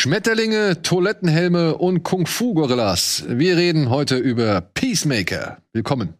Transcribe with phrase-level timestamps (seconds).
[0.00, 3.24] Schmetterlinge, Toilettenhelme und Kung-Fu-Gorillas.
[3.28, 5.58] Wir reden heute über Peacemaker.
[5.74, 6.19] Willkommen.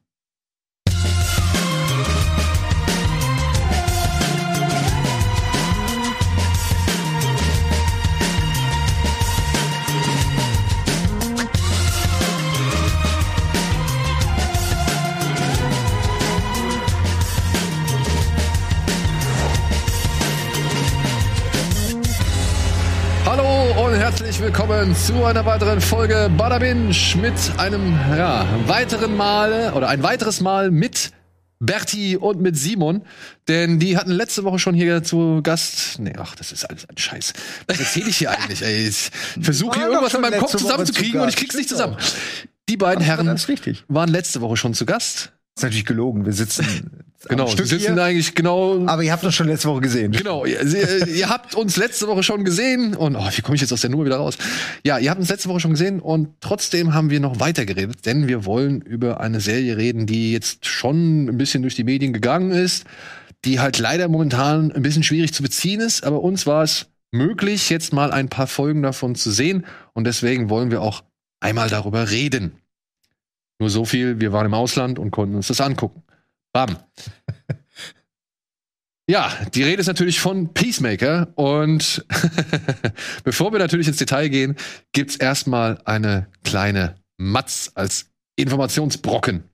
[24.20, 30.42] Herzlich willkommen zu einer weiteren Folge Badabinch mit einem ja, weiteren Mal oder ein weiteres
[30.42, 31.12] Mal mit
[31.58, 33.00] Berti und mit Simon,
[33.48, 36.00] denn die hatten letzte Woche schon hier zu Gast.
[36.00, 37.32] Nee, ach, das ist alles ein Scheiß.
[37.66, 38.60] Was erzähle ich hier eigentlich?
[38.60, 41.96] Ey, ich versuche hier irgendwas in meinem Kopf zusammenzukriegen zu und ich krieg's nicht zusammen.
[42.68, 45.32] Die beiden Das Herren waren letzte Woche schon zu Gast.
[45.56, 46.26] ist natürlich gelogen.
[46.26, 46.90] Wir sitzen
[47.28, 50.12] Genau, sie sitzen hier, eigentlich genau aber ihr habt das schon letzte Woche gesehen.
[50.12, 53.60] Genau, ihr, äh, ihr habt uns letzte Woche schon gesehen und oh, wie komme ich
[53.60, 54.38] jetzt aus der Nummer wieder raus?
[54.84, 58.06] Ja, ihr habt uns letzte Woche schon gesehen und trotzdem haben wir noch weiter geredet,
[58.06, 62.14] denn wir wollen über eine Serie reden, die jetzt schon ein bisschen durch die Medien
[62.14, 62.84] gegangen ist,
[63.44, 67.68] die halt leider momentan ein bisschen schwierig zu beziehen ist, aber uns war es möglich,
[67.68, 71.02] jetzt mal ein paar Folgen davon zu sehen und deswegen wollen wir auch
[71.38, 72.52] einmal darüber reden.
[73.58, 76.02] Nur so viel, wir waren im Ausland und konnten uns das angucken.
[76.52, 76.76] Bam.
[79.10, 82.06] Ja, die Rede ist natürlich von Peacemaker und
[83.24, 84.54] bevor wir natürlich ins Detail gehen,
[84.92, 89.49] gibt's erstmal eine kleine Matz als Informationsbrocken.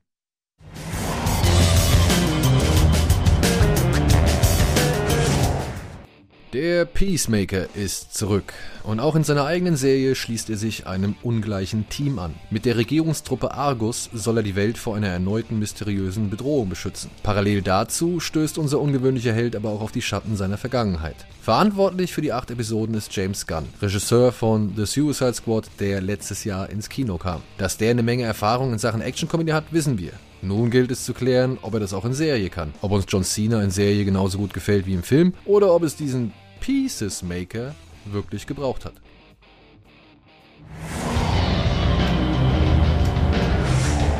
[6.59, 8.51] Der Peacemaker ist zurück.
[8.81, 12.33] Und auch in seiner eigenen Serie schließt er sich einem ungleichen Team an.
[12.49, 17.11] Mit der Regierungstruppe Argus soll er die Welt vor einer erneuten mysteriösen Bedrohung beschützen.
[17.21, 21.27] Parallel dazu stößt unser ungewöhnlicher Held aber auch auf die Schatten seiner Vergangenheit.
[21.43, 26.43] Verantwortlich für die acht Episoden ist James Gunn, Regisseur von The Suicide Squad, der letztes
[26.43, 27.43] Jahr ins Kino kam.
[27.59, 30.13] Dass der eine Menge Erfahrung in Sachen Action-Comedy hat, wissen wir.
[30.41, 32.73] Nun gilt es zu klären, ob er das auch in Serie kann.
[32.81, 35.95] Ob uns John Cena in Serie genauso gut gefällt wie im Film oder ob es
[35.95, 36.33] diesen
[36.67, 37.73] Pieces Maker
[38.03, 38.95] wirklich gebraucht hat.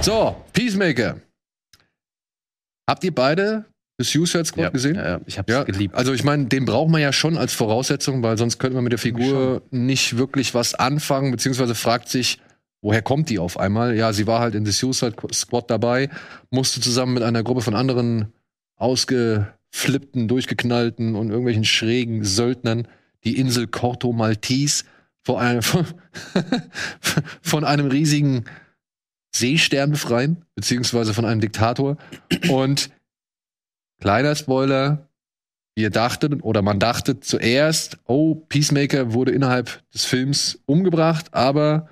[0.01, 1.19] So, Peacemaker.
[2.89, 3.65] Habt ihr beide
[3.99, 4.95] The Suicide Squad Ja, gesehen?
[4.95, 5.93] ja, ich hab's Ja, geliebt.
[5.95, 8.93] Also ich meine, den braucht man ja schon als Voraussetzung, weil sonst könnte man mit
[8.93, 12.39] der Figur nicht wirklich was anfangen, beziehungsweise fragt sich,
[12.81, 13.93] woher kommt die auf einmal?
[13.97, 16.09] Ja, sie war halt in The Suicide Squad dabei,
[16.49, 18.31] musste zusammen mit einer Gruppe von anderen
[19.73, 22.87] ausgeflippten, durchgeknallten und irgendwelchen schrägen Söldnern
[23.23, 24.85] die Insel Corto Maltese
[25.23, 25.61] vor einem,
[27.41, 28.45] von einem riesigen
[29.35, 31.97] Seestern befreien, beziehungsweise von einem Diktator.
[32.49, 32.89] Und
[33.99, 35.09] kleiner Spoiler,
[35.75, 41.89] wir dachten oder man dachte zuerst, oh, Peacemaker wurde innerhalb des Films umgebracht, aber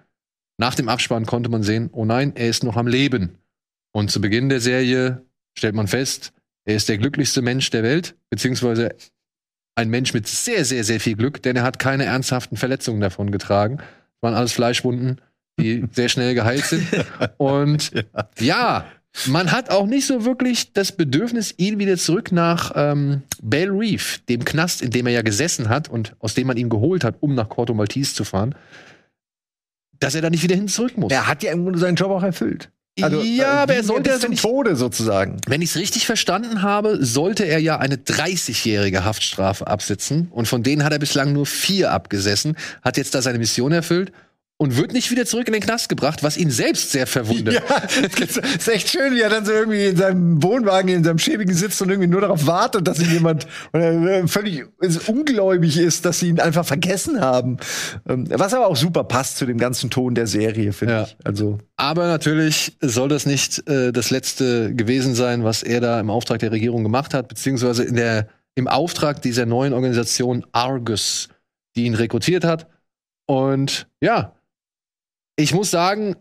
[0.58, 3.38] nach dem Abspann konnte man sehen, oh nein, er ist noch am Leben.
[3.91, 5.25] Und zu Beginn der Serie
[5.58, 6.34] stellt man fest,
[6.66, 8.96] er ist der glücklichste Mensch der Welt, beziehungsweise
[9.76, 13.31] ein Mensch mit sehr, sehr, sehr viel Glück, denn er hat keine ernsthaften Verletzungen davon
[13.31, 13.78] getragen.
[13.80, 15.22] Es waren alles Fleischwunden,
[15.59, 16.88] die sehr schnell geheilt sind.
[17.38, 17.92] Und
[18.40, 18.86] ja,
[19.28, 24.22] man hat auch nicht so wirklich das Bedürfnis, ihn wieder zurück nach ähm, Belle Reef,
[24.28, 27.18] dem Knast, in dem er ja gesessen hat und aus dem man ihn geholt hat,
[27.22, 28.56] um nach Corto Maltese zu fahren,
[30.00, 31.12] dass er da nicht wieder hin zurück muss.
[31.12, 32.72] Er hat ja im Grunde seinen Job auch erfüllt.
[33.01, 35.38] Also, ja, äh, aber er sollte bis ja, zum ich, Tode sozusagen.
[35.47, 40.29] wenn ich es richtig verstanden habe, sollte er ja eine 30-jährige Haftstrafe absitzen.
[40.31, 44.13] Und von denen hat er bislang nur vier abgesessen, hat jetzt da seine Mission erfüllt
[44.57, 47.55] und wird nicht wieder zurück in den Knast gebracht, was ihn selbst sehr verwundert.
[47.55, 47.61] Ja,
[48.19, 51.53] das ist echt schön, wie er dann so irgendwie in seinem Wohnwagen, in seinem schäbigen
[51.53, 54.63] sitzt und irgendwie nur darauf wartet, dass ihn jemand äh, völlig
[55.07, 57.57] ungläubig ist, dass sie ihn einfach vergessen haben.
[58.07, 61.03] Ähm, Was aber auch super passt zu dem ganzen Ton der Serie, finde Ja.
[61.03, 61.17] ich.
[61.25, 66.09] Also, Aber natürlich soll das nicht äh, das letzte gewesen sein, was er da im
[66.09, 71.27] Auftrag der Regierung gemacht hat, beziehungsweise in der, im Auftrag dieser neuen Organisation Argus,
[71.75, 72.67] die ihn rekrutiert hat.
[73.27, 74.34] Und ja,
[75.35, 76.16] ich muss sagen,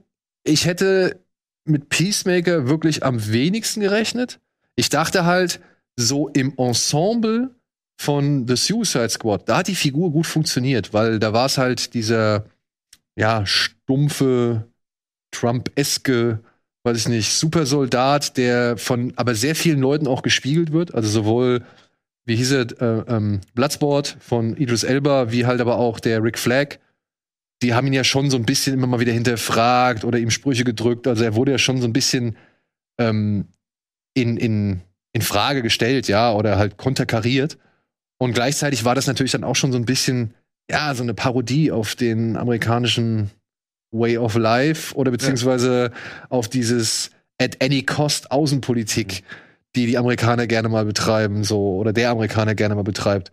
[0.44, 1.20] ich hätte
[1.64, 4.40] mit Peacemaker wirklich am wenigsten gerechnet.
[4.76, 5.60] Ich dachte halt,
[5.96, 7.50] so im Ensemble
[7.96, 11.94] von The Suicide Squad, da hat die Figur gut funktioniert, weil da war es halt
[11.94, 12.44] dieser,
[13.16, 14.66] ja, stumpfe,
[15.30, 16.40] Trump-eske,
[16.82, 20.94] weiß ich nicht, Supersoldat, der von aber sehr vielen Leuten auch gespiegelt wird.
[20.94, 21.64] Also sowohl,
[22.24, 26.38] wie hieß er, äh, ähm, Bloodsport von Idris Elba, wie halt aber auch der Rick
[26.38, 26.78] Flag.
[27.64, 30.64] Die haben ihn ja schon so ein bisschen immer mal wieder hinterfragt oder ihm Sprüche
[30.64, 31.06] gedrückt.
[31.06, 32.36] Also er wurde ja schon so ein bisschen
[32.98, 33.48] ähm,
[34.14, 34.82] in, in,
[35.12, 37.58] in Frage gestellt, ja, oder halt konterkariert.
[38.18, 40.34] Und gleichzeitig war das natürlich dann auch schon so ein bisschen
[40.70, 43.30] ja, so eine Parodie auf den amerikanischen
[43.92, 45.90] Way of Life oder beziehungsweise
[46.28, 49.24] auf dieses at any cost Außenpolitik,
[49.74, 53.30] die die Amerikaner gerne mal betreiben, so oder der Amerikaner gerne mal betreibt.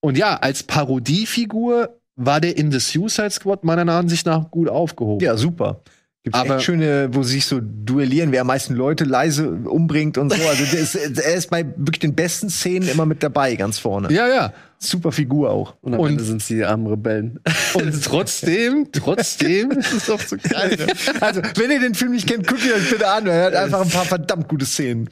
[0.00, 5.24] Und ja, als Parodiefigur war der in The Suicide Squad meiner Ansicht nach gut aufgehoben.
[5.24, 5.80] Ja, super.
[6.24, 10.18] Gibt Aber- echt schöne, wo sie sich so duellieren, wer am meisten Leute leise umbringt
[10.18, 10.40] und so.
[10.48, 14.12] Also der ist, er ist bei wirklich den besten Szenen immer mit dabei, ganz vorne.
[14.12, 14.52] Ja, ja.
[14.78, 15.74] Super Figur auch.
[15.80, 17.40] Und am Und- Ende sind sie die armen Rebellen.
[17.74, 20.76] Und trotzdem, trotzdem, Das ist doch so geil.
[20.78, 20.86] ne?
[21.20, 23.26] Also, wenn ihr den Film nicht kennt, guckt ihr euch bitte an.
[23.26, 25.08] Er hat einfach ein paar verdammt gute Szenen.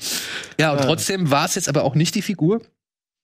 [0.60, 2.60] ja, und trotzdem war es jetzt aber auch nicht die Figur,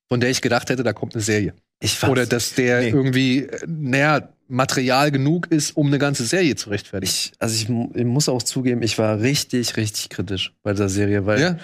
[0.09, 1.55] von der ich gedacht hätte, da kommt eine Serie.
[1.81, 2.89] Ich Oder dass der Nee.
[2.91, 7.11] irgendwie, naja, Material genug ist, um eine ganze Serie zu rechtfertigen.
[7.13, 7.69] ich, also ich,
[7.99, 11.57] ich muss auch zugeben, ich war richtig, richtig kritisch bei der Serie, weil Ja?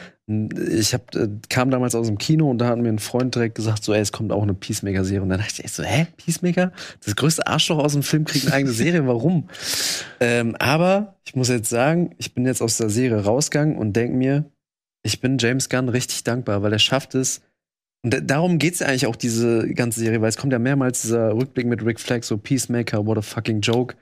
[0.68, 3.54] ich hab, äh, kam damals aus dem Kino und da hat mir ein Freund direkt
[3.54, 5.22] gesagt, so, ey, es kommt auch eine Peacemaker-Serie.
[5.22, 6.72] Und dann dachte ich so, hä, Peacemaker?
[7.04, 9.48] Das größte Arschloch aus dem Film kriegt eine eigene Serie, warum?
[10.20, 14.12] ähm, aber ich muss jetzt sagen, ich bin jetzt aus der Serie rausgegangen und denk
[14.14, 14.44] mir,
[15.04, 17.42] ich bin James Gunn richtig dankbar, weil er schafft es.
[18.04, 21.02] Und da- darum geht's ja eigentlich auch, diese ganze Serie, weil es kommt ja mehrmals
[21.02, 23.94] dieser Rückblick mit Rick Flag, so Peacemaker, what a fucking joke.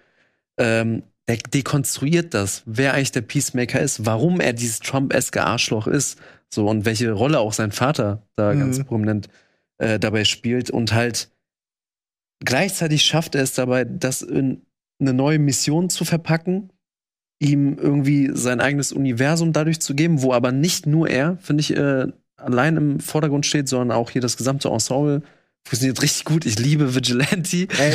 [0.59, 6.19] Ähm, der dekonstruiert das, wer eigentlich der Peacemaker ist, warum er dieses Trump-eske Arschloch ist,
[6.49, 8.59] so und welche Rolle auch sein Vater da Mhm.
[8.59, 9.29] ganz prominent
[9.79, 11.31] äh, dabei spielt und halt
[12.45, 14.63] gleichzeitig schafft er es dabei, das in
[15.01, 16.71] eine neue Mission zu verpacken,
[17.39, 21.77] ihm irgendwie sein eigenes Universum dadurch zu geben, wo aber nicht nur er, finde ich,
[21.77, 22.09] äh,
[22.41, 25.23] allein im Vordergrund steht, sondern auch hier das gesamte Ensemble
[25.67, 26.47] funktioniert richtig gut.
[26.47, 27.69] Ich liebe Vigilante.
[27.79, 27.95] Ey,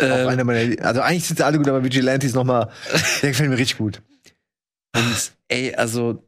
[0.26, 2.70] einer meiner, also eigentlich sind sie alle gut, aber Vigilantes noch mal,
[3.22, 4.02] der gefällt mir richtig gut.
[4.94, 6.26] Und ey, also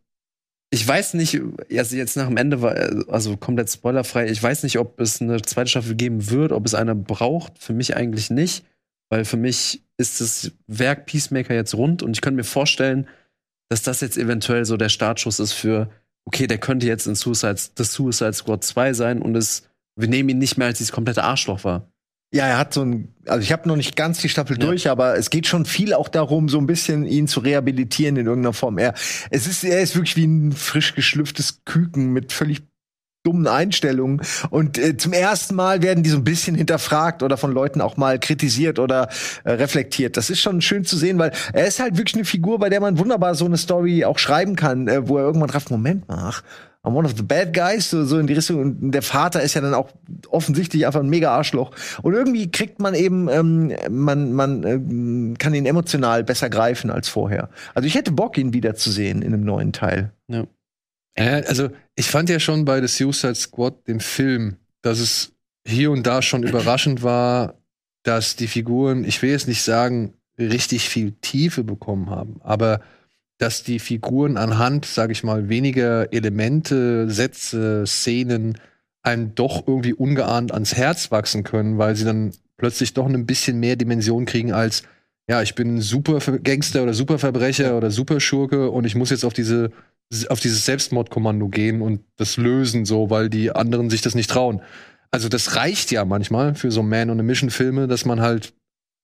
[0.71, 1.41] ich weiß nicht,
[1.75, 2.75] also jetzt nach dem Ende war,
[3.09, 6.75] also komplett spoilerfrei, ich weiß nicht, ob es eine zweite Staffel geben wird, ob es
[6.75, 7.59] eine braucht.
[7.59, 8.65] Für mich eigentlich nicht,
[9.09, 13.09] weil für mich ist das Werk Peacemaker jetzt rund und ich könnte mir vorstellen,
[13.71, 15.91] dass das jetzt eventuell so der Startschuss ist für,
[16.28, 19.62] okay, der könnte jetzt in Suicide, das Suicide Squad 2 sein und es,
[19.96, 21.90] wir nehmen ihn nicht mehr als dieses komplette Arschloch wahr.
[22.34, 24.66] Ja, er hat so ein, also ich habe noch nicht ganz die Staffel Ja.
[24.66, 28.26] durch, aber es geht schon viel auch darum, so ein bisschen ihn zu rehabilitieren in
[28.26, 28.76] irgendeiner Form.
[28.76, 28.92] Er,
[29.30, 32.60] es ist, er ist wirklich wie ein frisch geschlüpftes Küken mit völlig
[33.28, 34.22] dummen Einstellungen.
[34.48, 37.98] Und äh, zum ersten Mal werden die so ein bisschen hinterfragt oder von Leuten auch
[37.98, 39.08] mal kritisiert oder
[39.44, 40.16] äh, reflektiert.
[40.16, 42.80] Das ist schon schön zu sehen, weil er ist halt wirklich eine Figur, bei der
[42.80, 46.32] man wunderbar so eine Story auch schreiben kann, äh, wo er irgendwann drauf, Moment mal,
[46.84, 48.60] I'm one of the bad guys, so, so in die Richtung.
[48.60, 49.90] Und der Vater ist ja dann auch
[50.28, 51.72] offensichtlich einfach ein mega Arschloch.
[52.00, 57.08] Und irgendwie kriegt man eben, ähm, man, man ähm, kann ihn emotional besser greifen als
[57.08, 57.50] vorher.
[57.75, 60.12] Also ich hätte Bock, ihn wiederzusehen in einem neuen Teil.
[60.28, 60.44] Ja.
[61.19, 65.32] Äh, also, ich fand ja schon bei The Suicide Squad, dem Film, dass es
[65.67, 67.59] hier und da schon überraschend war,
[68.05, 72.81] dass die Figuren, ich will jetzt nicht sagen, richtig viel Tiefe bekommen haben, aber
[73.38, 78.59] dass die Figuren anhand, sage ich mal, weniger Elemente, Sätze, Szenen
[79.03, 83.59] einem doch irgendwie ungeahnt ans Herz wachsen können, weil sie dann plötzlich doch ein bisschen
[83.59, 84.85] mehr Dimension kriegen als
[85.31, 89.35] ja, ich bin ein super Gangster oder Superverbrecher oder Superschurke und ich muss jetzt auf
[89.35, 89.71] diese
[90.28, 94.62] auf dieses Selbstmordkommando gehen und das lösen so, weil die anderen sich das nicht trauen.
[95.10, 98.55] Also das reicht ja manchmal für so Man on a Mission Filme, dass man halt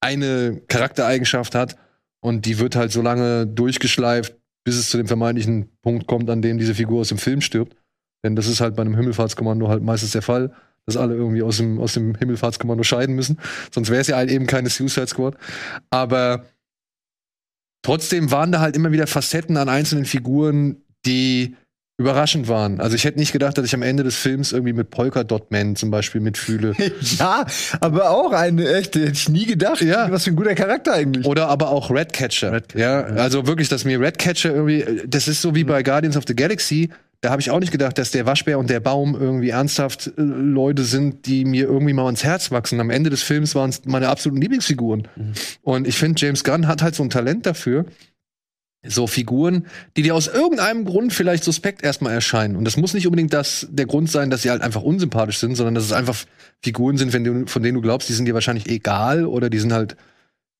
[0.00, 1.76] eine Charaktereigenschaft hat
[2.22, 6.42] und die wird halt so lange durchgeschleift, bis es zu dem vermeintlichen Punkt kommt, an
[6.42, 7.76] dem diese Figur aus dem Film stirbt.
[8.24, 10.54] Denn das ist halt bei einem Himmelfahrtskommando halt meistens der Fall,
[10.86, 13.38] dass alle irgendwie aus dem, aus dem Himmelfahrtskommando scheiden müssen.
[13.70, 15.36] Sonst wäre es ja halt eben keine Suicide Squad.
[15.90, 16.46] Aber
[17.82, 21.56] trotzdem waren da halt immer wieder Facetten an einzelnen Figuren, die
[21.96, 22.80] überraschend waren.
[22.80, 25.52] Also ich hätte nicht gedacht, dass ich am Ende des Films irgendwie mit Polka Dot
[25.52, 26.74] Man zum Beispiel mitfühle.
[27.18, 27.46] ja,
[27.80, 29.80] aber auch eine echte, hätte ich nie gedacht.
[29.80, 30.10] Ja.
[30.10, 31.24] Was für ein guter Charakter eigentlich.
[31.24, 32.60] Oder aber auch Redcatcher.
[32.74, 36.34] ja, also wirklich, dass mir Redcatcher irgendwie, das ist so wie bei Guardians of the
[36.34, 36.90] Galaxy.
[37.20, 40.12] Da habe ich auch nicht gedacht, dass der Waschbär und der Baum irgendwie ernsthaft äh,
[40.20, 42.80] Leute sind, die mir irgendwie mal ans Herz wachsen.
[42.80, 45.08] Am Ende des Films waren es meine absoluten Lieblingsfiguren.
[45.62, 47.86] Und ich finde, James Gunn hat halt so ein Talent dafür,
[48.86, 52.56] so Figuren, die dir aus irgendeinem Grund vielleicht suspekt erstmal erscheinen.
[52.56, 55.56] Und das muss nicht unbedingt das, der Grund sein, dass sie halt einfach unsympathisch sind,
[55.56, 56.24] sondern dass es einfach
[56.62, 59.58] Figuren sind, wenn du, von denen du glaubst, die sind dir wahrscheinlich egal oder die
[59.58, 59.96] sind halt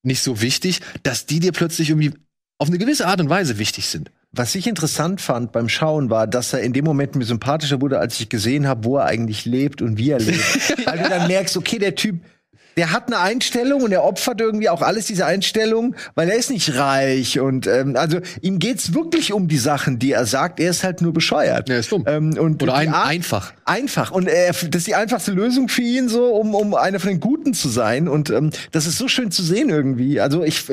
[0.02, 2.12] nicht so wichtig, dass die dir plötzlich irgendwie
[2.59, 4.11] auf eine gewisse Art und Weise wichtig sind.
[4.33, 7.99] Was ich interessant fand beim Schauen war, dass er in dem Moment mir sympathischer wurde,
[7.99, 10.87] als ich gesehen habe, wo er eigentlich lebt und wie er lebt.
[10.87, 12.21] Weil du dann merkst, okay, der Typ,
[12.76, 16.50] der hat eine Einstellung und er opfert irgendwie auch alles diese Einstellung, weil er ist
[16.50, 20.61] nicht reich und ähm, also ihm geht's wirklich um die Sachen, die er sagt.
[20.61, 21.69] Er ist halt nur bescheuert.
[21.71, 22.04] Er ist dumm.
[22.07, 23.52] Ähm, und Oder ein, Art- einfach.
[23.64, 24.11] Einfach.
[24.11, 27.21] Und er, das ist die einfachste Lösung für ihn, so, um, um einer von den
[27.21, 28.09] Guten zu sein.
[28.09, 30.21] Und ähm, das ist so schön zu sehen irgendwie.
[30.21, 30.64] Also ich,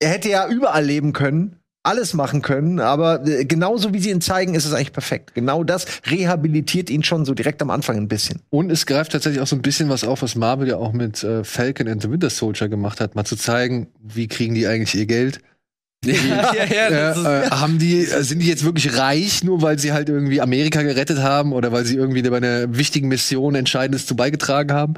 [0.00, 4.20] er hätte ja überall leben können, alles machen können, aber äh, genauso wie sie ihn
[4.20, 5.34] zeigen, ist es eigentlich perfekt.
[5.34, 8.40] Genau das rehabilitiert ihn schon so direkt am Anfang ein bisschen.
[8.50, 11.22] Und es greift tatsächlich auch so ein bisschen was auf, was Marvel ja auch mit
[11.22, 14.94] äh, Falcon and the Winter Soldier gemacht hat, mal zu zeigen, wie kriegen die eigentlich
[14.94, 15.40] ihr Geld.
[16.04, 19.78] ja, ja, das ist, äh, haben die, äh, sind die jetzt wirklich reich, nur weil
[19.78, 24.06] sie halt irgendwie Amerika gerettet haben oder weil sie irgendwie bei einer wichtigen Mission Entscheidendes
[24.06, 24.94] zu beigetragen haben?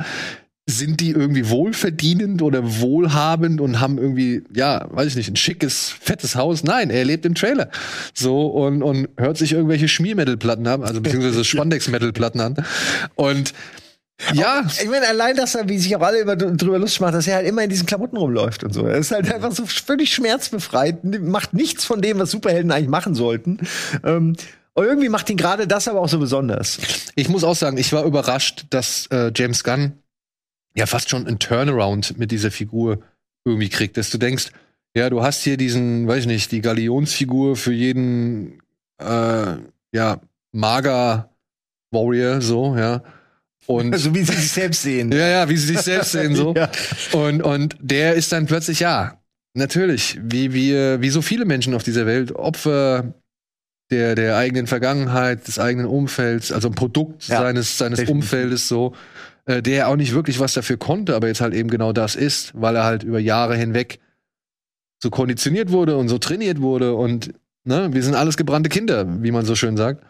[0.69, 5.95] Sind die irgendwie wohlverdienend oder wohlhabend und haben irgendwie, ja, weiß ich nicht, ein schickes,
[6.01, 6.65] fettes Haus?
[6.65, 7.71] Nein, er lebt im Trailer.
[8.15, 12.57] So und, und hört sich irgendwelche Schmiermetal-Platten an, also beziehungsweise Spandex-Metal-Platten an.
[13.15, 13.55] Und
[14.33, 17.13] ja, Ich meine, allein, dass er, wie sich auch alle immer dr- drüber lustig machen,
[17.13, 18.87] dass er halt immer in diesen Klamotten rumläuft und so.
[18.87, 23.15] Er ist halt einfach so völlig schmerzbefreit, macht nichts von dem, was Superhelden eigentlich machen
[23.15, 23.59] sollten.
[24.03, 24.35] Ähm,
[24.75, 26.79] und irgendwie macht ihn gerade das aber auch so besonders.
[27.15, 29.93] Ich muss auch sagen, ich war überrascht, dass äh, James Gunn
[30.77, 33.01] ja fast schon einen Turnaround mit dieser Figur
[33.45, 34.51] irgendwie kriegt, dass du denkst,
[34.97, 38.61] ja, du hast hier diesen, weiß ich nicht, die Galionsfigur für jeden,
[38.99, 39.57] äh,
[39.93, 40.21] ja,
[40.53, 41.31] mager
[41.91, 43.03] Warrior, so, ja.
[43.67, 45.13] Und Also wie sie sich selbst sehen.
[45.13, 46.55] ja, ja, wie sie sich selbst sehen, so.
[46.57, 46.71] Ja.
[47.13, 49.21] Und, und der ist dann plötzlich, ja,
[49.55, 53.15] natürlich, wie wir, wie so viele Menschen auf dieser Welt, Opfer
[53.91, 58.25] der, der eigenen Vergangenheit, des eigenen Umfelds, also ein Produkt Ja, seines, seines definitiv.
[58.25, 58.95] Umfeldes so,
[59.47, 62.53] äh, der auch nicht wirklich was dafür konnte, aber jetzt halt eben genau das ist,
[62.55, 64.01] weil er halt über Jahre hinweg
[65.03, 67.33] so konditioniert wurde und so trainiert wurde und
[67.65, 70.05] ne, wir sind alles gebrannte Kinder, wie man so schön sagt.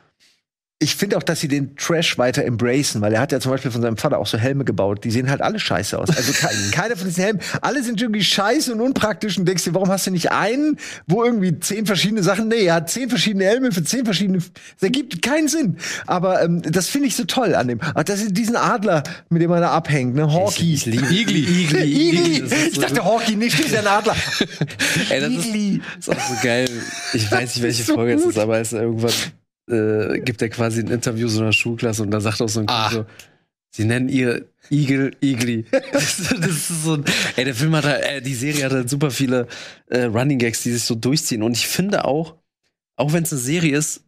[0.78, 3.70] Ich finde auch, dass sie den Trash weiter embracen, weil er hat ja zum Beispiel
[3.70, 5.04] von seinem Vater auch so Helme gebaut.
[5.04, 6.10] Die sehen halt alle scheiße aus.
[6.14, 9.72] Also ke keiner von diesen Helmen, alle sind irgendwie scheiße und unpraktisch und denkst dir,
[9.72, 13.46] warum hast du nicht einen, wo irgendwie zehn verschiedene Sachen, nee, er hat zehn verschiedene
[13.46, 15.78] Helme für zehn verschiedene, das ergibt keinen Sinn.
[16.06, 17.80] Aber ähm, das finde ich so toll an dem.
[17.80, 21.62] Ach, das ist diesen Adler, mit dem er da abhängt, ne, ich liebe Igli.
[21.62, 22.08] Igli.
[22.10, 22.38] Igli.
[22.40, 24.16] Ist Ich dachte Hawkeye, nicht, der ein Adler.
[25.08, 25.80] Ey, das Igli.
[25.98, 26.68] ist, ist auch so geil.
[27.14, 29.12] Ich weiß nicht, welche So Folge es ist, aber es ist irgendwann
[29.68, 32.68] äh, gibt er quasi ein Interview so einer Schulklasse und da sagt auch so ein
[32.68, 32.88] Ah.
[32.88, 33.06] Kind so,
[33.70, 35.64] sie nennen ihr Igel Igli.
[35.92, 37.04] das, ist- das ist so ein,
[37.36, 39.46] ey, der Film hat halt, äh, die Serie hat halt super viele
[39.88, 42.36] äh, Running Gags, die sich so durchziehen und ich finde auch,
[42.96, 44.02] auch wenn es eine Serie ist,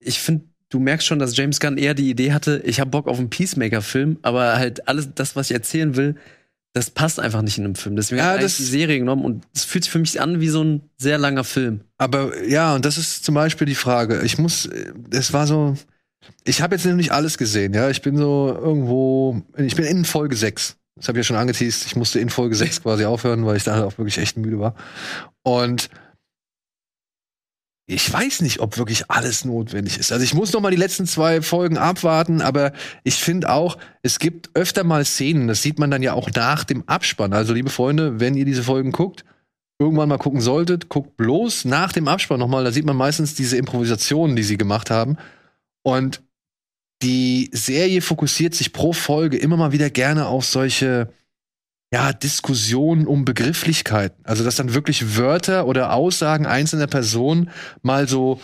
[0.00, 3.06] ich finde Du merkst schon, dass James Gunn eher die Idee hatte, ich habe Bock
[3.06, 6.16] auf einen Peacemaker-Film, aber halt alles das, was ich erzählen will,
[6.74, 7.96] das passt einfach nicht in einem Film.
[7.96, 10.48] Deswegen Ja, das- eigentlich die Serie genommen und es fühlt sich für mich an wie
[10.48, 11.80] so ein sehr langer Film.
[11.98, 14.20] Aber ja, und das ist zum Beispiel die Frage.
[14.22, 14.68] Ich muss,
[15.10, 15.76] es war so,
[16.44, 17.88] ich habe jetzt nicht alles gesehen, ja.
[17.90, 20.76] Ich bin so irgendwo, ich bin in Folge 6.
[20.96, 21.86] Das habe ich ja schon angeteased.
[21.86, 24.74] Ich musste in Folge 6 quasi aufhören, weil ich da auch wirklich echt müde war.
[25.42, 25.88] Und
[27.86, 30.10] ich weiß nicht, ob wirklich alles notwendig ist.
[30.10, 32.72] Also ich muss noch mal die letzten zwei Folgen abwarten, aber
[33.02, 36.64] ich finde auch, es gibt öfter mal Szenen, das sieht man dann ja auch nach
[36.64, 37.34] dem Abspann.
[37.34, 39.24] Also liebe Freunde, wenn ihr diese Folgen guckt,
[39.78, 43.34] irgendwann mal gucken solltet, guckt bloß nach dem Abspann noch mal, da sieht man meistens
[43.34, 45.18] diese Improvisationen, die sie gemacht haben.
[45.82, 46.22] Und
[47.02, 51.12] die Serie fokussiert sich pro Folge immer mal wieder gerne auf solche
[51.94, 54.18] ja, Diskussionen um Begrifflichkeiten.
[54.24, 57.50] Also, dass dann wirklich Wörter oder Aussagen einzelner Personen
[57.82, 58.40] mal so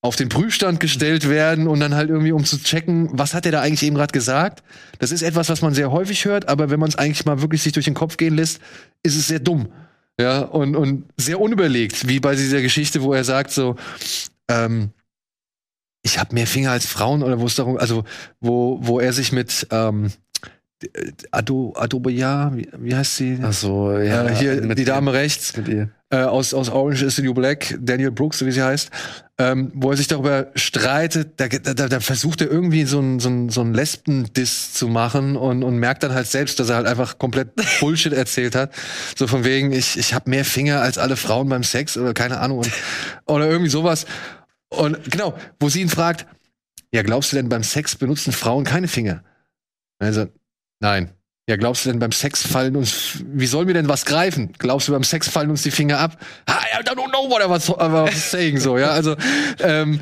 [0.00, 3.52] auf den Prüfstand gestellt werden und dann halt irgendwie, um zu checken, was hat er
[3.52, 4.62] da eigentlich eben gerade gesagt.
[5.00, 7.64] Das ist etwas, was man sehr häufig hört, aber wenn man es eigentlich mal wirklich
[7.64, 8.60] sich durch den Kopf gehen lässt,
[9.02, 9.72] ist es sehr dumm.
[10.20, 13.74] Ja, und, und sehr unüberlegt, wie bei dieser Geschichte, wo er sagt so,
[14.46, 14.90] ähm,
[16.04, 18.04] ich habe mehr Finger als Frauen oder wo es darum, also
[18.38, 20.12] wo, wo er sich mit ähm,
[21.30, 23.38] Ado, Adobeya, wie, wie heißt sie?
[23.42, 24.26] Ach so, ja.
[24.26, 24.86] äh, hier die ihr.
[24.86, 25.90] Dame rechts Mit ihr.
[26.10, 28.90] äh, aus, aus Orange is the New Black, Daniel Brooks, so wie sie heißt,
[29.38, 33.28] ähm, wo er sich darüber streitet, da, da, da versucht er irgendwie so ein, so
[33.28, 36.86] ein, so ein Lesben-Diss zu machen und, und merkt dann halt selbst, dass er halt
[36.86, 37.50] einfach komplett
[37.80, 38.72] Bullshit erzählt hat.
[39.16, 42.38] So von wegen, ich, ich habe mehr Finger als alle Frauen beim Sex oder keine
[42.40, 42.58] Ahnung.
[42.58, 42.72] Und,
[43.26, 44.06] oder irgendwie sowas.
[44.68, 46.26] Und genau, wo sie ihn fragt,
[46.92, 49.24] ja, glaubst du denn beim Sex benutzen Frauen keine Finger?
[49.98, 50.26] Also,
[50.84, 51.10] nein.
[51.48, 54.52] Ja, glaubst du denn beim Sex fallen uns, wie sollen wir denn was greifen?
[54.58, 56.16] Glaubst du beim Sex fallen uns die Finger ab?
[56.48, 59.14] I don't know what I was, I was saying, so, ja, also,
[59.60, 60.00] ähm,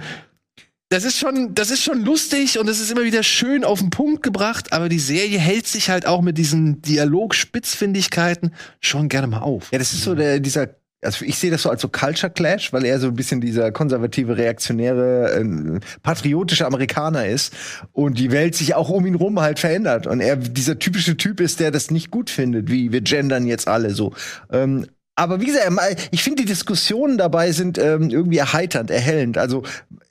[0.89, 3.91] das ist schon, das ist schon lustig und es ist immer wieder schön auf den
[3.91, 9.41] Punkt gebracht, aber die Serie hält sich halt auch mit diesen Dialog-Spitzfindigkeiten schon gerne mal
[9.41, 9.73] auf.
[9.73, 10.69] Ja, das ist so der, dieser
[11.03, 13.73] also ich sehe das so als so Culture Clash, weil er so ein bisschen dieser
[13.73, 17.53] konservative, reaktionäre, äh, patriotische Amerikaner ist
[17.93, 21.41] und die Welt sich auch um ihn rum halt verändert und er dieser typische Typ
[21.41, 24.15] ist, der das nicht gut findet, wie wir gendern jetzt alle so.
[24.51, 24.87] Ähm,
[25.23, 25.71] aber wie gesagt,
[26.11, 29.39] ich finde, die Diskussionen dabei sind ähm, irgendwie erheiternd, erhellend.
[29.39, 29.63] Also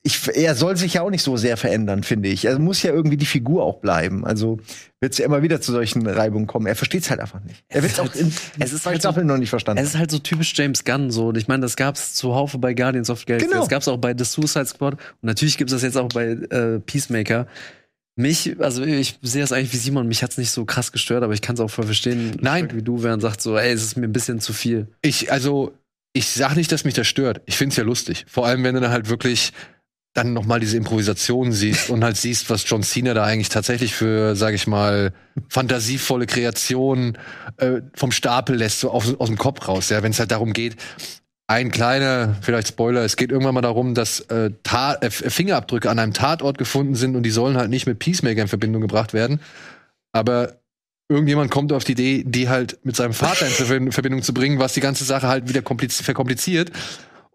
[0.04, 2.46] ich, er soll sich ja auch nicht so sehr verändern, finde ich.
[2.46, 4.26] Er muss ja irgendwie die Figur auch bleiben.
[4.26, 4.60] Also
[5.00, 6.66] wird es ja immer wieder zu solchen Reibungen kommen.
[6.66, 7.64] Er versteht es halt einfach nicht.
[7.70, 9.84] Er wird es auch in es ist halt so, noch nicht verstanden.
[9.84, 11.28] Es ist halt so typisch James Gunn so.
[11.28, 13.48] Und ich meine, das gab es zuhaufe bei Guardians of the Galaxy.
[13.48, 13.60] Genau.
[13.60, 14.94] Das gab es auch bei The Suicide Squad.
[14.94, 17.46] Und natürlich gibt es das jetzt auch bei äh, Peacemaker.
[18.22, 21.34] Mich, also ich sehe das eigentlich wie Simon, mich hat's nicht so krass gestört, aber
[21.34, 22.70] ich kann es auch voll verstehen, Nein.
[22.74, 24.88] wie du, wer sagt so, ey, es ist mir ein bisschen zu viel.
[25.02, 25.74] Ich, also,
[26.14, 27.42] ich sag nicht, dass mich das stört.
[27.46, 28.26] Ich find's ja lustig.
[28.28, 29.54] Vor allem, wenn du dann halt wirklich
[30.14, 33.94] dann noch mal diese Improvisation siehst und halt siehst, was John Cena da eigentlich tatsächlich
[33.96, 35.14] für, sag ich mal,
[35.48, 37.18] fantasievolle Kreationen
[37.58, 39.90] äh, vom Stapel lässt, so aus, aus dem Kopf raus.
[39.90, 40.76] Ja, wenn es halt darum geht,
[41.52, 44.52] ein kleiner, vielleicht Spoiler, es geht irgendwann mal darum, dass äh,
[45.02, 48.48] äh, Fingerabdrücke an einem Tatort gefunden sind und die sollen halt nicht mit Peacemaker in
[48.48, 49.42] Verbindung gebracht werden.
[50.14, 50.62] Aber
[51.10, 54.60] irgendjemand kommt auf die Idee, die halt mit seinem Vater in Verbind- Verbindung zu bringen,
[54.60, 56.72] was die ganze Sache halt wieder kompliz verkompliziert.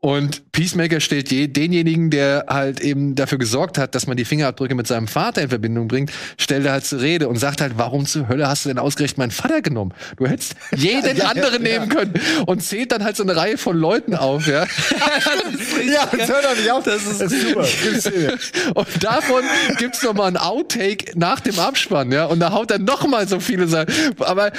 [0.07, 4.77] Und Peacemaker stellt je, denjenigen, der halt eben dafür gesorgt hat, dass man die Fingerabdrücke
[4.77, 8.07] mit seinem Vater in Verbindung bringt, stellt er halt zur Rede und sagt halt, warum
[8.07, 9.93] zur Hölle hast du denn ausgerechnet meinen Vater genommen?
[10.17, 11.81] Du hättest jeden Ja, anderen ja.
[11.81, 12.15] nehmen können
[12.47, 14.63] und zählt dann halt so eine Reihe von Leuten auf, ja.
[15.93, 16.85] ja, das hört doch nicht auf.
[16.85, 17.67] Das ist, super.
[17.83, 18.39] Gute Szene.
[18.75, 19.43] Und davon
[19.79, 22.27] gibt's noch mal ein Outtake nach dem Abspann, ja.
[22.27, 23.93] Und da haut er noch mal so viele Sachen.
[24.21, 24.53] Aber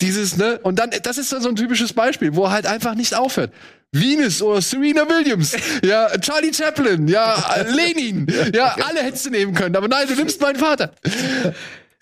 [0.00, 0.60] dieses, ne?
[0.62, 3.50] Und dann, das ist dann so ein typisches Beispiel, wo er halt einfach nicht aufhört.
[3.92, 9.76] Venus oder Serena Williams, ja, Charlie Chaplin, ja, Lenin, ja, alle hättest du nehmen können,
[9.76, 10.92] aber nein, du nimmst meinen Vater.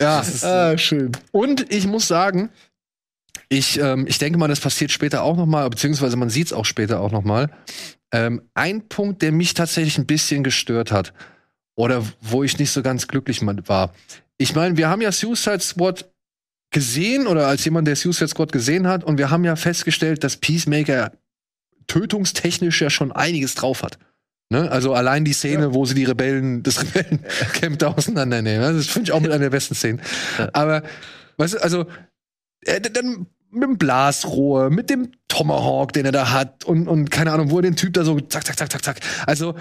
[0.00, 1.12] Ja, Ah, schön.
[1.32, 2.50] und ich muss sagen,
[3.48, 6.52] ich, ähm, ich denke mal, das passiert später auch noch mal, beziehungsweise man sieht es
[6.52, 7.50] auch später auch noch mal.
[8.12, 11.12] Ähm, ein Punkt, der mich tatsächlich ein bisschen gestört hat
[11.76, 13.92] oder wo ich nicht so ganz glücklich war.
[14.38, 16.08] Ich meine, wir haben ja Suicide Squad
[16.72, 20.36] gesehen oder als jemand, der Suicide Squad gesehen hat und wir haben ja festgestellt, dass
[20.36, 21.12] Peacemaker
[21.90, 23.98] tötungstechnisch ja schon einiges drauf hat.
[24.48, 24.70] Ne?
[24.70, 28.60] Also allein die Szene, wo sie die Rebellen, das Rebellencamp da auseinandernehmen.
[28.60, 28.76] ne?
[28.76, 30.00] Das finde ich auch mit einer der besten Szenen.
[30.52, 30.84] Aber,
[31.36, 31.86] weißt du, also,
[32.62, 37.32] äh, dann mit dem Blasrohr, mit dem Tomahawk, den er da hat und, und keine
[37.32, 39.00] Ahnung, wo er den Typ da so zack, zack, zack, zack, zack.
[39.26, 39.56] Also,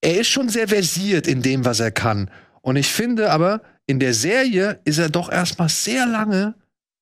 [0.00, 2.28] er ist schon sehr versiert in dem, was er kann.
[2.60, 6.54] Und ich finde aber, in der Serie ist er doch erstmal sehr lange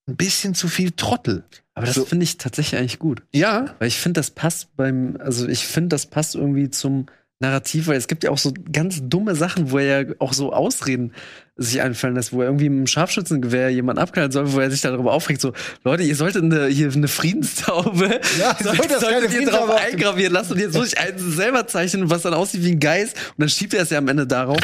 [0.07, 1.45] ein bisschen zu viel Trottel.
[1.75, 2.05] Aber das So.
[2.05, 3.23] finde ich tatsächlich eigentlich gut.
[3.33, 7.07] Ja, Weil ich finde, das passt beim, also ich finde, das passt irgendwie zum
[7.41, 10.53] Narrativ, weil es gibt ja auch so ganz dumme Sachen, wo er ja auch so
[10.53, 11.13] Ausreden
[11.57, 14.81] sich einfallen lässt, wo er irgendwie mit einem Scharfschützengewehr jemanden abknallen soll, wo er sich
[14.83, 19.21] darüber aufregt, so, Leute, ihr solltet eine, hier eine Friedenstaube, Ja, solltet, soll das keine
[19.29, 22.63] solltet ihr drauf eingravieren lassen und jetzt muss ich einen selber zeichnen, was dann aussieht
[22.63, 24.59] wie ein Geist und dann schiebt er es ja am Ende darauf.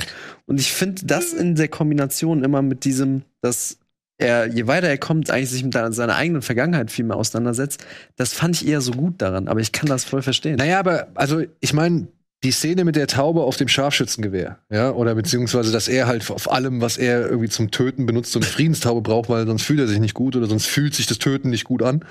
[0.46, 3.78] Und ich finde das in der Kombination immer mit diesem, dass
[4.20, 7.84] er, je weiter er kommt, eigentlich sich mit seiner eigenen Vergangenheit viel mehr auseinandersetzt.
[8.16, 10.56] Das fand ich eher so gut daran, aber ich kann das voll verstehen.
[10.56, 12.08] Naja, aber also ich meine,
[12.42, 16.50] die Szene mit der Taube auf dem Scharfschützengewehr, ja, oder beziehungsweise, dass er halt auf
[16.50, 19.86] allem, was er irgendwie zum Töten benutzt, so eine Friedenstaube braucht, weil sonst fühlt er
[19.86, 22.02] sich nicht gut oder sonst fühlt sich das Töten nicht gut an.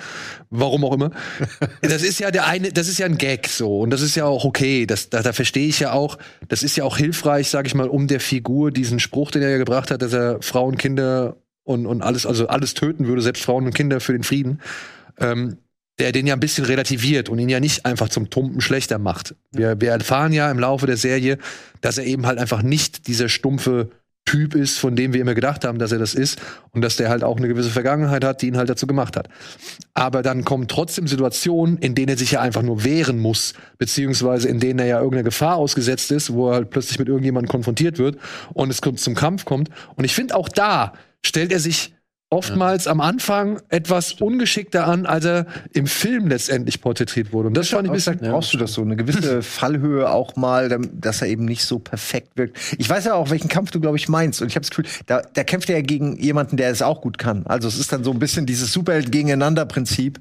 [0.52, 1.12] Warum auch immer.
[1.82, 4.26] Das ist ja der eine, das ist ja ein Gag so und das ist ja
[4.26, 4.86] auch okay.
[4.86, 7.88] Das, da, da verstehe ich ja auch, das ist ja auch hilfreich, sag ich mal,
[7.88, 11.38] um der Figur diesen Spruch, den er ja gebracht hat, dass er Frauen, Kinder
[11.70, 14.60] und, und alles, also alles töten würde, selbst Frauen und Kinder für den Frieden.
[15.20, 15.58] Ähm,
[16.00, 19.36] der den ja ein bisschen relativiert und ihn ja nicht einfach zum Tumpen schlechter macht.
[19.52, 21.38] Wir, wir erfahren ja im Laufe der Serie,
[21.82, 23.90] dass er eben halt einfach nicht dieser stumpfe
[24.26, 26.40] Typ ist, von dem wir immer gedacht haben, dass er das ist
[26.72, 29.28] und dass der halt auch eine gewisse Vergangenheit hat, die ihn halt dazu gemacht hat.
[29.94, 34.48] Aber dann kommen trotzdem Situationen, in denen er sich ja einfach nur wehren muss, beziehungsweise
[34.48, 37.98] in denen er ja irgendeiner Gefahr ausgesetzt ist, wo er halt plötzlich mit irgendjemandem konfrontiert
[37.98, 38.18] wird
[38.54, 39.70] und es zum Kampf kommt.
[39.96, 40.94] Und ich finde auch da
[41.26, 41.94] stellt er sich
[42.32, 47.48] oftmals am Anfang etwas ungeschickter an, als er im Film letztendlich porträtiert wurde.
[47.48, 48.20] Und das fand ich ein bisschen.
[48.20, 51.80] Vielleicht brauchst du das so, eine gewisse Fallhöhe auch mal, dass er eben nicht so
[51.80, 52.58] perfekt wirkt.
[52.78, 54.42] Ich weiß ja auch, welchen Kampf du, glaube ich, meinst.
[54.42, 57.02] Und ich habe das Gefühl, da, da kämpft er ja gegen jemanden, der es auch
[57.02, 57.48] gut kann.
[57.48, 60.20] Also es ist dann so ein bisschen dieses Superheld gegeneinander Prinzip,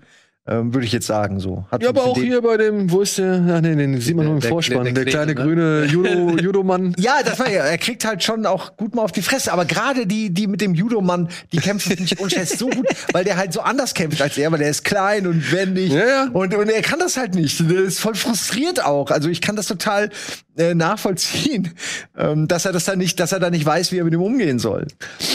[0.49, 1.39] ähm, würde ich jetzt sagen.
[1.41, 1.67] So.
[1.71, 3.45] Hat Ja, aber auch hier bei dem, wo ist der?
[3.57, 4.85] Ach nee, den sieht man nur im Der- Vorspann.
[4.85, 6.95] der- Der, der kleine Kleine, grüne Judo, Judomann.
[6.99, 9.65] Ja, das war ja, er kriegt halt schon auch gut mal auf die Fresse, aber
[9.65, 13.53] gerade die, die mit dem Judo-Mann, die kämpfen ich unschätzt so gut, weil der halt
[13.53, 16.29] so anders kämpft als er, weil der ist klein und wendig Ja, ja.
[16.33, 17.61] Und, und er kann das halt nicht.
[17.71, 19.11] Der ist voll frustriert auch.
[19.11, 20.11] Also ich kann das total
[20.57, 21.73] äh, nachvollziehen,
[22.17, 24.23] ähm, dass er das dann nicht, dass er da nicht weiß, wie er mit dem
[24.23, 24.87] umgehen soll.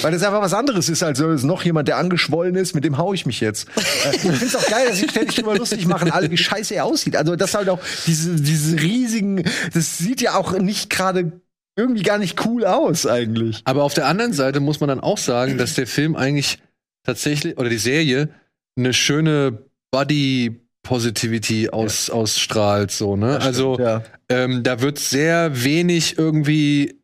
[0.01, 2.83] Weil das einfach was anderes ist, als so ist noch jemand, der angeschwollen ist, mit
[2.83, 3.67] dem hau ich mich jetzt.
[3.77, 6.75] Äh, ich finde es auch geil, dass sich ständig drüber lustig machen, alle, wie scheiße
[6.75, 7.15] er aussieht.
[7.15, 11.31] Also das halt auch diese, diese riesigen, das sieht ja auch nicht gerade
[11.75, 13.61] irgendwie gar nicht cool aus eigentlich.
[13.65, 16.59] Aber auf der anderen Seite muss man dann auch sagen, dass der Film eigentlich
[17.03, 18.29] tatsächlich, oder die Serie,
[18.77, 19.59] eine schöne
[19.91, 23.39] Body Positivity aus, ausstrahlt, so, ne?
[23.39, 24.03] also, ja.
[24.27, 26.99] ähm, da wird sehr wenig irgendwie,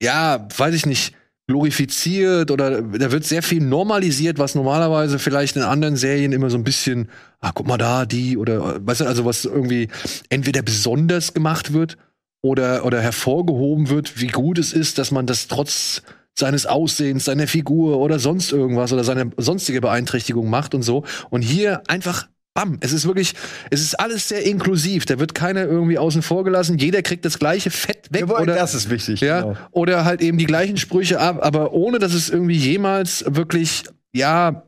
[0.00, 1.14] ja, weiß ich nicht,
[1.50, 6.56] glorifiziert oder da wird sehr viel normalisiert, was normalerweise vielleicht in anderen Serien immer so
[6.56, 7.08] ein bisschen,
[7.40, 9.88] ah, guck mal da, die oder, weißt du, also was irgendwie
[10.28, 11.98] entweder besonders gemacht wird
[12.40, 16.02] oder, oder hervorgehoben wird, wie gut es ist, dass man das trotz
[16.38, 21.04] seines Aussehens, seiner Figur oder sonst irgendwas oder seine sonstige Beeinträchtigung macht und so.
[21.30, 22.78] Und hier einfach Bam.
[22.80, 23.34] Es ist wirklich,
[23.70, 25.04] es ist alles sehr inklusiv.
[25.06, 26.78] Da wird keiner irgendwie außen vor gelassen.
[26.78, 28.22] Jeder kriegt das gleiche Fett weg.
[28.22, 29.20] Jawohl, oder, das ist wichtig.
[29.20, 29.56] ja, genau.
[29.70, 34.64] oder halt eben die gleichen Sprüche ab, aber ohne dass es irgendwie jemals wirklich, ja,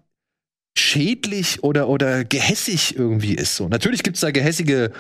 [0.79, 3.57] schädlich oder, oder gehässig irgendwie ist.
[3.57, 3.69] So.
[3.69, 4.93] Natürlich gibt's da gehässige,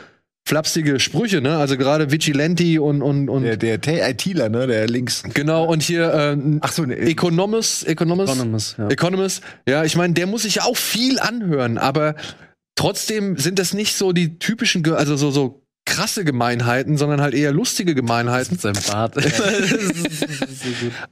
[0.46, 1.56] flapsige Sprüche, ne?
[1.56, 5.22] Also gerade Vigilante und, und, und Der, der T- ITler, ne, der links.
[5.34, 8.88] genau, und hier äh, Ach so, ne, Economist, Economist, Economist, ja.
[8.88, 12.16] Economist, ja, ich meine, der muss sich ja auch viel anhören, aber
[12.82, 17.52] trotzdem sind das nicht so die typischen, also so, so krasse Gemeinheiten, sondern halt eher
[17.52, 18.54] lustige Gemeinheiten.
[18.54, 19.14] mit seinem Bart.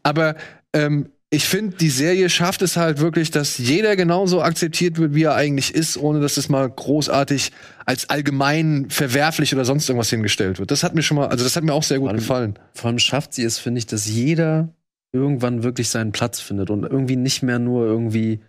[0.03, 0.35] Aber
[0.73, 5.23] ähm, ich finde, die Serie schafft es halt wirklich, dass jeder genauso akzeptiert wird, wie
[5.25, 7.53] er eigentlich ist, ohne dass es mal großartig
[7.87, 10.71] als allgemein verwerflich oder sonst irgendwas hingestellt wird.
[10.73, 12.59] Das hat mir schon mal, also das hat mir auch sehr gut Vor allem- gefallen.
[12.75, 14.75] Vor allem schafft sie es, finde ich, dass jeder
[15.13, 18.41] irgendwann wirklich seinen Platz findet und irgendwie nicht mehr nur irgendwie,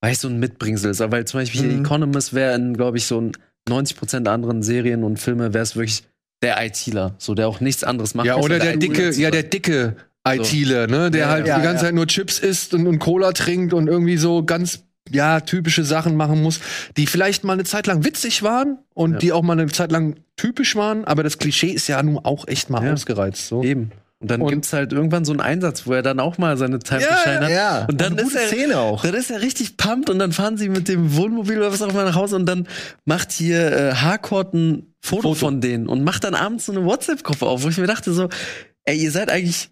[0.00, 1.00] weiß so ein Mitbringsel ist.
[1.00, 1.70] Weil zum Beispiel Mhm.
[1.70, 3.32] hier Economist wäre in, glaube ich, so ein
[3.68, 6.04] 90% der anderen Serien und Filme wäre es wirklich
[6.42, 8.26] der ITler, so der auch nichts anderes macht.
[8.26, 9.20] Ja, oder der dicke, ITler.
[9.22, 11.88] ja, der dicke ITler, ne, der Ja, halt ja, die ganze ja.
[11.88, 16.16] Zeit nur Chips isst und, und Cola trinkt und irgendwie so ganz ja, typische Sachen
[16.16, 16.60] machen muss,
[16.98, 19.18] die vielleicht mal eine Zeit lang witzig waren und Ja.
[19.18, 22.46] die auch mal eine Zeit lang typisch waren, aber das Klischee ist ja nun auch
[22.46, 22.92] echt mal Ja.
[22.92, 23.48] ausgereizt.
[23.48, 23.62] So.
[23.62, 23.90] Eben.
[24.20, 26.80] Und dann Und- gibt's halt irgendwann so einen Einsatz, wo er dann auch mal seine
[26.80, 27.50] Time Ja, Shine hat.
[27.50, 29.02] Ja, Und dann eine ist er, Szene auch.
[29.02, 31.88] dann ist er richtig pumped und dann fahren sie mit dem Wohnmobil oder was auch
[31.90, 32.66] immer nach Hause und dann
[33.04, 35.34] macht hier äh, Harcourt ein Foto, Foto.
[35.36, 38.28] von denen und macht dann abends so eine WhatsApp-Gruppe auf, wo ich mir dachte so,
[38.84, 39.70] ey, ihr seid eigentlich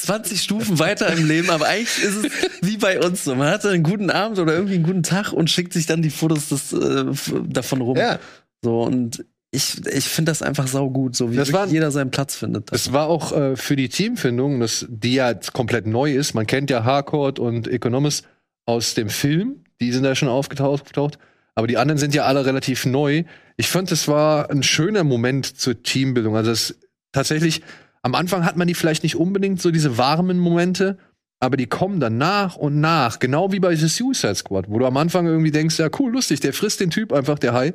[0.00, 3.34] 20 Stufen weiter im Leben, aber eigentlich ist es wie bei uns so.
[3.34, 6.10] Man hat einen guten Abend oder irgendwie einen guten Tag und schickt sich dann die
[6.10, 7.04] Fotos des, äh,
[7.48, 7.96] davon rum.
[7.98, 8.18] Ja.
[8.62, 12.34] So und ich, ich finde das einfach saugut, so wie Das waren- jeder seinen Platz
[12.34, 12.72] findet.
[12.72, 16.34] Es war auch äh, für die Teamfindung, das, die ja jetzt komplett neu ist.
[16.34, 18.26] Man kennt ja Harcourt und Economist
[18.66, 19.64] aus dem Film.
[19.80, 20.82] Die sind da schon aufgetaucht.
[20.82, 21.18] aufgetaucht.
[21.54, 23.24] Aber die anderen sind ja alle relativ neu.
[23.56, 26.36] Ich fand, es war ein schöner Moment zur Teambildung.
[26.36, 26.78] Also es
[27.12, 27.62] tatsächlich,
[28.02, 30.98] am Anfang hat man die vielleicht nicht unbedingt so diese warmen Momente,
[31.44, 34.86] aber die kommen dann nach und nach, genau wie bei The Suicide Squad, wo du
[34.86, 37.72] am Anfang irgendwie denkst, ja cool, lustig, der frisst den Typ einfach, der Hai.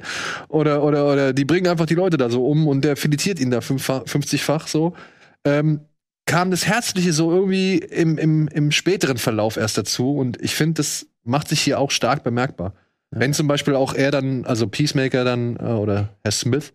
[0.49, 3.51] Oder, oder, oder die bringen einfach die Leute da so um und der filetiert ihn
[3.51, 4.93] da fünffach- 50-fach so.
[5.45, 5.81] Ähm,
[6.25, 10.75] kam das Herzliche so irgendwie im, im, im späteren Verlauf erst dazu und ich finde,
[10.75, 12.73] das macht sich hier auch stark bemerkbar.
[13.11, 16.73] Wenn zum Beispiel auch er dann, also Peacemaker dann, äh, oder Herr Smith,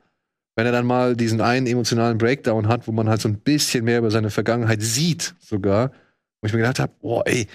[0.57, 3.85] wenn er dann mal diesen einen emotionalen Breakdown hat, wo man halt so ein bisschen
[3.85, 5.93] mehr über seine Vergangenheit sieht, sogar,
[6.45, 7.47] wo ich mir gedacht habe, boah, ey,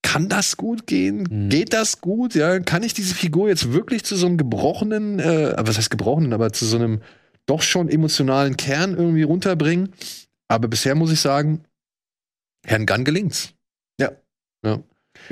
[0.00, 1.26] kann das gut gehen?
[1.30, 1.48] Mhm.
[1.50, 2.34] Geht das gut?
[2.34, 6.32] Ja, kann ich diese Figur jetzt wirklich zu so einem gebrochenen, äh, was heißt gebrochenen,
[6.32, 7.02] aber zu so einem
[7.44, 9.92] doch schon emotionalen Kern irgendwie runterbringen?
[10.48, 11.64] Aber bisher muss ich sagen,
[12.64, 13.52] Herrn Gunn gelingt's.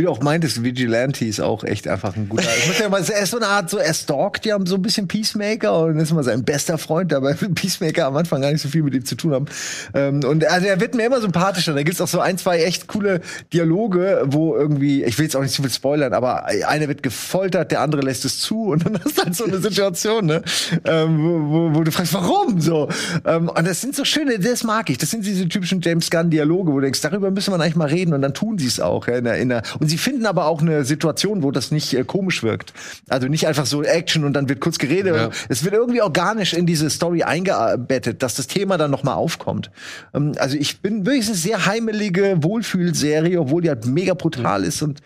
[0.00, 2.48] Wie du auch meintest, Vigilante ist auch echt einfach ein guter.
[2.58, 4.80] Ich muss ja mal, er ist so eine Art, so er stalkt ja so ein
[4.80, 8.70] bisschen Peacemaker und ist immer sein bester Freund, aber Peacemaker am Anfang gar nicht so
[8.70, 9.44] viel mit ihm zu tun haben.
[9.92, 11.74] Ähm, und also er wird mir immer sympathischer.
[11.74, 13.20] Da gibt's auch so ein, zwei echt coole
[13.52, 17.70] Dialoge, wo irgendwie, ich will jetzt auch nicht zu viel spoilern, aber einer wird gefoltert,
[17.70, 20.40] der andere lässt es zu und dann hast du halt so eine Situation, ne?
[20.86, 22.88] Ähm, wo, wo, wo du fragst, warum so?
[23.26, 24.96] Ähm, und das sind so schöne, das mag ich.
[24.96, 28.14] Das sind diese typischen James Gunn-Dialoge, wo du denkst, darüber müsste man eigentlich mal reden
[28.14, 29.06] und dann tun sie es auch.
[29.06, 31.92] Ja, in der, in der, und sie finden aber auch eine Situation, wo das nicht
[31.94, 32.72] äh, komisch wirkt.
[33.08, 35.14] Also nicht einfach so Action und dann wird kurz geredet.
[35.14, 35.30] Ja.
[35.48, 39.70] Es wird irgendwie organisch in diese Story eingebettet, dass das Thema dann noch mal aufkommt.
[40.14, 44.80] Ähm, also ich bin wirklich eine sehr heimelige Wohlfühlserie, obwohl die halt mega brutal ist
[44.82, 45.00] und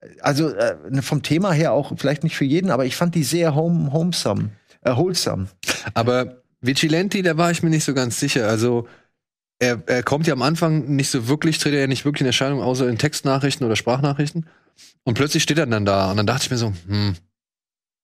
[0.00, 3.24] äh, also äh, vom Thema her auch vielleicht nicht für jeden, aber ich fand die
[3.24, 4.50] sehr home, homesome,
[4.82, 5.46] äh, wholesome.
[5.94, 8.48] Aber Vigilante, da war ich mir nicht so ganz sicher.
[8.48, 8.88] Also,
[9.64, 12.26] er, er kommt ja am Anfang nicht so wirklich, tritt er ja nicht wirklich in
[12.26, 14.46] Erscheinung, außer in Textnachrichten oder Sprachnachrichten.
[15.04, 16.10] Und plötzlich steht er dann da.
[16.10, 17.14] Und dann dachte ich mir so, hm,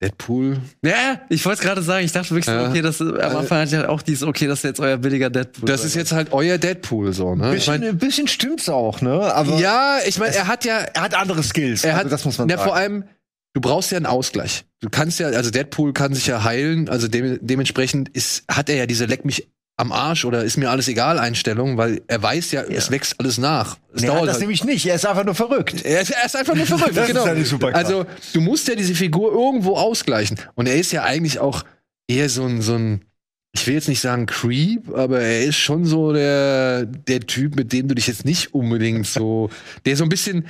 [0.03, 0.59] Deadpool.
[0.83, 2.69] Ja, ich wollte gerade sagen, ich dachte wirklich so, Ja.
[2.71, 5.29] okay, das am Anfang hatte ich halt auch dieses, okay, das ist jetzt euer billiger
[5.29, 5.69] Deadpool.
[5.69, 7.49] Das ist jetzt halt euer Deadpool, so, ne?
[7.51, 9.13] Ich Bisschen, mein, ein bisschen stimmt's auch, ne?
[9.35, 11.85] Aber ja, ich meine, er hat ja, er hat andere Skills.
[11.85, 12.67] er hat, also das muss man ja, sagen.
[12.69, 13.05] vor allem,
[13.53, 14.65] du brauchst ja einen Ausgleich.
[14.81, 18.77] Du kannst ja, also Deadpool kann sich ja heilen, also de dementsprechend ist, hat er
[18.77, 19.49] ja diese Leck mich
[19.81, 23.39] am Arsch oder ist mir alles egal Einstellung, weil er weiß ja, es wächst alles
[23.39, 23.79] nach.
[23.95, 24.41] Es Er hat das halt.
[24.41, 25.83] nämlich nicht, er ist einfach nur verrückt.
[25.85, 27.25] Er ist, er ist einfach nur verrückt, Das ist genau.
[27.25, 27.87] eine Superkraft.
[27.87, 30.39] also, du musst ja diese Figur irgendwo ausgleichen.
[30.55, 31.65] Und er ist ja eigentlich auch
[32.09, 33.07] eher so ein, so ein,
[33.53, 37.73] ich will jetzt nicht sagen Creep, aber er ist schon so der, der Typ, mit
[37.73, 39.49] dem du dich jetzt nicht unbedingt so,
[39.87, 40.47] der so ein bisschen,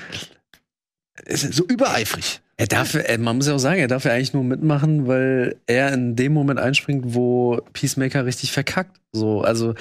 [1.29, 2.41] so übereifrig.
[2.61, 5.57] Er darf, äh, man muss ja auch sagen, er darf ja eigentlich nur mitmachen, weil
[5.67, 8.99] er in dem Moment einspringt, wo Peacemaker richtig verkackt.
[9.13, 9.75] So, also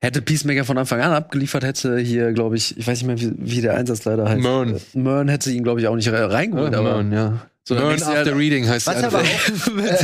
[0.00, 3.34] hätte Peacemaker von Anfang an abgeliefert, hätte hier, glaube ich, ich weiß nicht mehr, wie,
[3.36, 4.40] wie der Einsatzleiter heißt.
[4.42, 4.76] Mern.
[4.76, 6.74] Äh, Mern hätte ihn, glaube ich, auch nicht re- reingeholt.
[6.74, 7.46] aber Mern, ja.
[7.64, 9.98] So, du after ja- reading heißt Was aber auch, äh,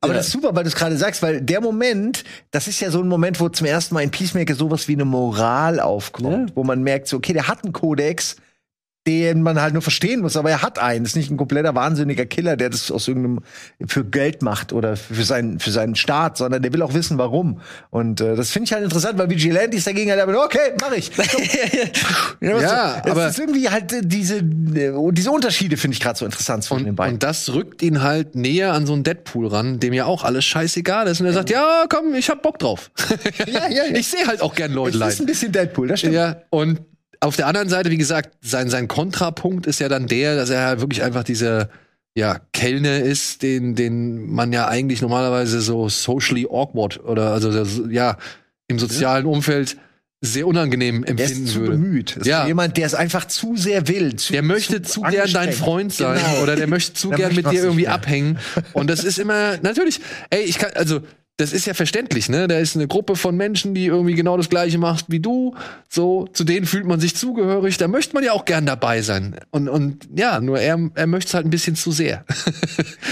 [0.00, 0.18] aber Ja.
[0.18, 3.00] das ist super, weil du es gerade sagst, weil der Moment, das ist ja so
[3.02, 6.56] ein Moment, wo zum ersten Mal in Peacemaker sowas wie eine Moral aufkommt, Ja.
[6.56, 8.36] wo man merkt, so, okay, der hat einen Kodex,
[9.06, 11.04] den man halt nur verstehen muss, aber er hat einen.
[11.04, 13.40] Das ist nicht ein kompletter wahnsinniger Killer, der das aus irgendeinem
[13.86, 17.60] für Geld macht oder für seinen für seinen Staat, sondern der will auch wissen, warum.
[17.90, 21.10] Und äh, das finde ich halt interessant, weil Vigilantes dagegen halt aber, okay, mach ich.
[22.40, 26.00] ja, Ja, so, aber- es ist irgendwie halt äh, diese äh, diese Unterschiede finde ich
[26.00, 27.14] gerade so interessant zwischen den Und, beiden.
[27.14, 30.44] und das rückt ihn halt näher an so einen Deadpool ran, dem ja auch alles
[30.44, 31.20] scheißegal ist.
[31.20, 32.90] Und er sagt, ja, komm, ich hab Bock drauf.
[33.46, 33.84] Ja, ja, ja.
[33.94, 35.22] Ich sehe halt auch gern Leute Es ist leiden.
[35.22, 36.14] ein bisschen Deadpool, das stimmt.
[36.14, 36.80] Ja, und
[37.24, 40.66] auf der anderen Seite, wie gesagt, sein, sein Kontrapunkt ist ja dann der, dass er
[40.66, 41.68] halt wirklich einfach dieser
[42.16, 47.50] ja, Kellner ist, den, den man ja eigentlich normalerweise so socially awkward oder also
[47.88, 48.16] ja,
[48.68, 49.76] im sozialen Umfeld
[50.20, 51.72] sehr unangenehm Der empfinden ist zu würde.
[51.72, 52.16] bemüht.
[52.18, 52.42] Das Ja.
[52.42, 54.16] ist jemand, der es einfach zu sehr will.
[54.16, 55.52] Zu, Der möchte zu, gern dein.
[55.52, 56.42] Freund sein Genau.
[56.42, 58.38] oder der möchte zu Der gern möchte mit dir irgendwie abhängen.
[58.72, 61.00] Und das ist immer, natürlich, ey, ich kann, also,
[61.36, 62.46] das ist ja verständlich, ne?
[62.46, 65.56] Da ist eine Gruppe von Menschen, die irgendwie genau das Gleiche macht wie du.
[65.88, 67.76] So, zu denen fühlt man sich zugehörig.
[67.76, 69.34] Da möchte man ja auch gern dabei sein.
[69.50, 72.24] Und, und ja, nur er, er möchte es halt ein bisschen zu sehr.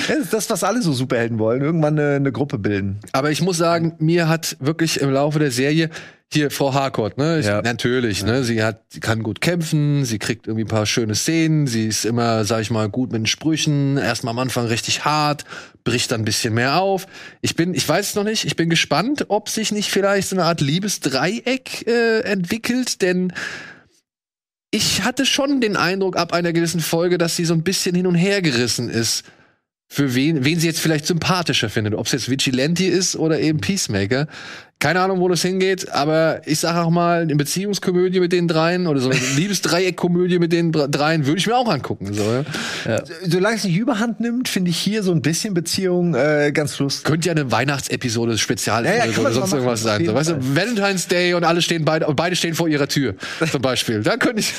[0.08, 1.62] Das ist das, was alle so Superhelden wollen.
[1.62, 2.98] Irgendwann eine, eine Gruppe bilden.
[3.12, 5.90] Aber ich muss sagen, mir hat wirklich im Laufe der Serie
[6.34, 7.38] hier Frau Harcourt, ne?
[7.40, 7.62] Ich, Ja.
[7.62, 8.44] Natürlich, ne?
[8.44, 12.44] Sie hat, kann gut kämpfen, sie kriegt irgendwie ein paar schöne Szenen, sie ist immer,
[12.44, 15.44] sag ich mal, gut mit den Sprüchen, erstmal am Anfang richtig hart,
[15.84, 17.06] bricht dann ein bisschen mehr auf.
[17.40, 20.36] Ich bin, ich weiß es noch nicht, ich bin gespannt, ob sich nicht vielleicht so
[20.36, 23.32] eine Art Liebesdreieck äh, entwickelt, denn
[24.70, 28.06] ich hatte schon den Eindruck ab einer gewissen Folge, dass sie so ein bisschen hin
[28.06, 29.24] und her gerissen ist
[29.92, 31.94] für wen, wen sie jetzt vielleicht sympathischer findet.
[31.94, 34.26] Ob es jetzt Vigilante ist oder eben Peacemaker.
[34.82, 38.88] Keine Ahnung, wo das hingeht, aber ich sage auch mal, eine Beziehungskomödie mit den dreien
[38.88, 42.12] oder so eine Liebesdreieckkomödie mit den dr- dreien würde ich mir auch angucken.
[42.12, 42.44] So,
[42.84, 43.00] ja.
[43.24, 47.04] Solange es nicht überhand nimmt, finde ich hier so ein bisschen Beziehung äh, ganz lustig.
[47.04, 50.04] Könnte ja eine Weihnachtsepisode Spezial Ja, ja, oder, so, mal sonst machen, irgendwas sein.
[50.04, 53.14] So, weißt du, Valentine's Day und alle stehen beide, und beide stehen vor ihrer Tür,
[53.52, 54.02] zum Beispiel.
[54.02, 54.52] Da könnte ich,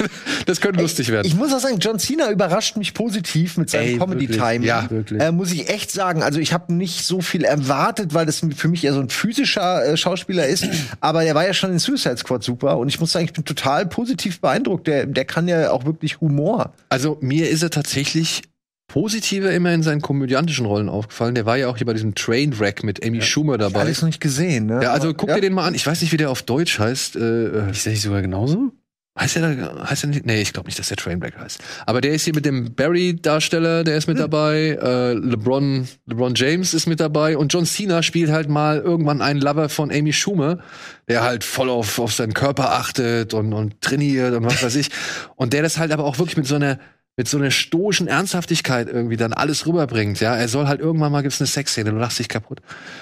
[0.46, 1.28] das könnte lustig werden.
[1.28, 4.64] Ich muss auch sagen, John Cena überrascht mich positiv mit seinem Ey, Comedy-Timing.
[4.66, 5.20] Ja, wirklich.
[5.22, 6.24] Äh, muss ich echt sagen.
[6.24, 9.86] Also ich habe nicht so viel erwartet, weil das für mich eher so ein physischer
[9.86, 10.13] äh, Schauspieler
[10.48, 10.68] ist.
[11.00, 12.78] Aber der war ja schon in Suicide Squad super.
[12.78, 14.88] Und ich muss sagen, ich bin total positiv beeindruckt.
[14.88, 16.74] Der, der kann ja auch wirklich Humor.
[16.90, 18.42] Also mir ist er tatsächlich
[18.88, 21.34] positiver immer in seinen komödiantischen Rollen aufgefallen.
[21.34, 23.80] Der war ja auch hier bei diesem Trainwreck mit Amy Schumer dabei.
[23.82, 24.82] Alles noch nicht gesehen, ne?
[24.84, 25.36] Ja, also Aber- guck ja.
[25.36, 25.74] dir den mal an.
[25.74, 27.16] Ich weiß nicht, wie der auf Deutsch heißt.
[27.16, 28.72] Äh, äh, Ist der nicht sogar genauso?
[29.20, 30.26] Heißt der heißt der nicht?
[30.26, 31.60] Nee, ich glaube nicht, dass der Trainwreck heißt.
[31.86, 34.14] Aber der ist hier mit dem Barry-Darsteller, der ist Hm.
[34.14, 34.78] mit dabei.
[34.82, 37.38] Äh, LeBron, LeBron James ist mit dabei.
[37.38, 40.60] Und John Cena spielt halt mal irgendwann einen Lover von Amy Schumer,
[41.08, 44.90] der halt voll auf, auf seinen Körper achtet und, und trainiert und was weiß ich.
[45.36, 46.80] Und der das halt aber auch wirklich mit so einer
[47.16, 50.36] mit so einer stoischen Ernsthaftigkeit irgendwie dann alles rüberbringt, ja.
[50.36, 52.60] Er soll halt irgendwann mal gibt's eine Sexszene, du lachst dich kaputt.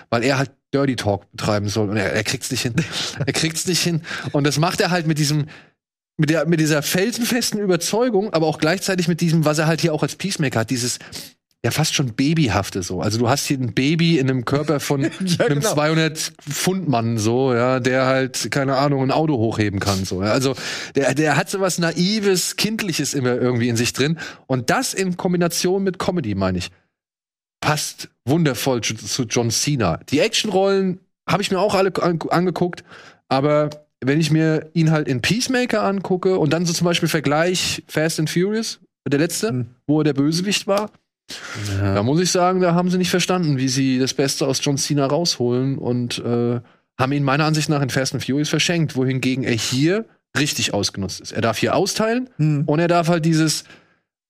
[0.09, 2.75] Weil er halt Dirty Talk betreiben soll und er, er kriegt's nicht hin.
[3.25, 4.01] er kriegt's nicht hin.
[4.33, 5.45] Und das macht er halt mit diesem,
[6.17, 9.93] mit, der, mit dieser felsenfesten Überzeugung, aber auch gleichzeitig mit diesem, was er halt hier
[9.93, 10.99] auch als Peacemaker hat, dieses
[11.63, 13.01] ja fast schon babyhafte so.
[13.01, 15.03] Also du hast hier ein Baby in einem Körper von
[15.39, 15.73] einem genau.
[15.73, 20.23] 200 Pfund Mann so, ja, der halt keine Ahnung ein Auto hochheben kann so.
[20.23, 20.31] Ja.
[20.31, 20.55] Also
[20.95, 25.17] der der hat so was naives, kindliches immer irgendwie in sich drin und das in
[25.17, 26.71] Kombination mit Comedy meine ich
[27.61, 29.99] passt wundervoll zu, zu John Cena.
[30.09, 32.83] Die Actionrollen habe ich mir auch alle an, angeguckt,
[33.29, 33.69] aber
[34.03, 38.19] wenn ich mir ihn halt in Peacemaker angucke und dann so zum Beispiel Vergleich Fast
[38.19, 39.65] and Furious, der letzte, Hm.
[39.87, 40.91] wo er der Bösewicht war,
[41.79, 44.77] da muss ich sagen, da haben sie nicht verstanden, wie sie das Beste aus John
[44.77, 46.59] Cena rausholen und äh,
[46.99, 50.05] haben ihn meiner Ansicht nach in Fast and Furious verschenkt, wohingegen er hier
[50.37, 51.31] richtig ausgenutzt ist.
[51.31, 52.63] Er darf hier austeilen Hm.
[52.65, 53.63] und er darf halt dieses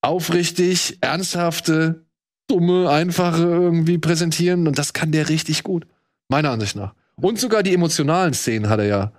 [0.01, 2.05] aufrichtig, ernsthafte,
[2.47, 5.85] dumme, einfache irgendwie präsentieren und das kann der richtig gut.
[6.29, 6.93] Meiner Ansicht nach.
[7.15, 9.11] Und sogar die emotionalen Szenen hat er ja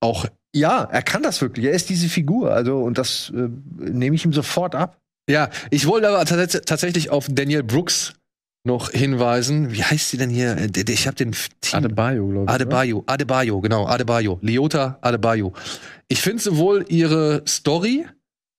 [0.00, 0.26] auch.
[0.54, 1.66] Ja, er kann das wirklich.
[1.66, 2.52] Er ist diese Figur.
[2.52, 4.98] Also, und das äh, nehme ich ihm sofort ab.
[5.28, 8.14] Ja, ich wollte aber tats tatsächlich auf Daniel Brooks
[8.64, 9.72] noch hinweisen.
[9.72, 10.56] Wie heißt sie denn hier?
[10.56, 11.78] Äh, Ich habe den Team.
[11.78, 12.50] Adebayo, glaube ich.
[12.50, 14.38] Adebayo, Adebayo, genau, Adebayo.
[14.42, 15.52] Liota Adebayo.
[16.08, 18.06] Ich finde sowohl ihre Story,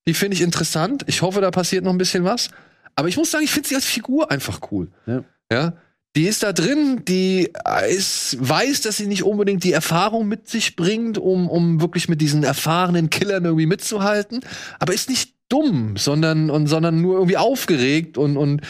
[0.07, 1.03] die finde ich interessant.
[1.07, 2.49] Ich hoffe, da passiert noch ein bisschen was.
[2.95, 4.89] Aber ich muss sagen, ich finde sie als Figur einfach cool.
[5.05, 5.23] Ja.
[5.51, 5.73] ja.
[6.15, 7.49] Die ist da drin, die
[7.89, 12.19] ist, weiß, dass sie nicht unbedingt die Erfahrung mit sich bringt, um, um wirklich mit
[12.19, 14.41] diesen erfahrenen Killern irgendwie mitzuhalten,
[14.79, 18.61] aber ist nicht dumm, sondern, und, sondern nur irgendwie aufgeregt und, und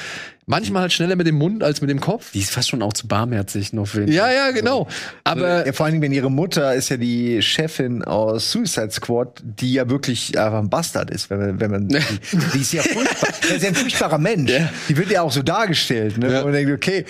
[0.47, 2.31] manchmal halt schneller mit dem Mund als mit dem Kopf.
[2.31, 4.87] Die ist fast schon auch zu barmherzig noch für Ja, ja, genau.
[5.23, 9.41] Aber ja, vor allen Dingen, wenn ihre Mutter ist ja die Chefin aus Suicide Squad,
[9.43, 11.97] die ja wirklich einfach ein Bastard ist, wenn man, wenn man die,
[12.53, 14.51] die ist ja furchtbar, das ist ja ein furchtbarer Mensch.
[14.89, 16.31] Die wird ja auch so dargestellt, ne?
[16.31, 16.39] Ja.
[16.39, 17.05] Und man denkt, okay,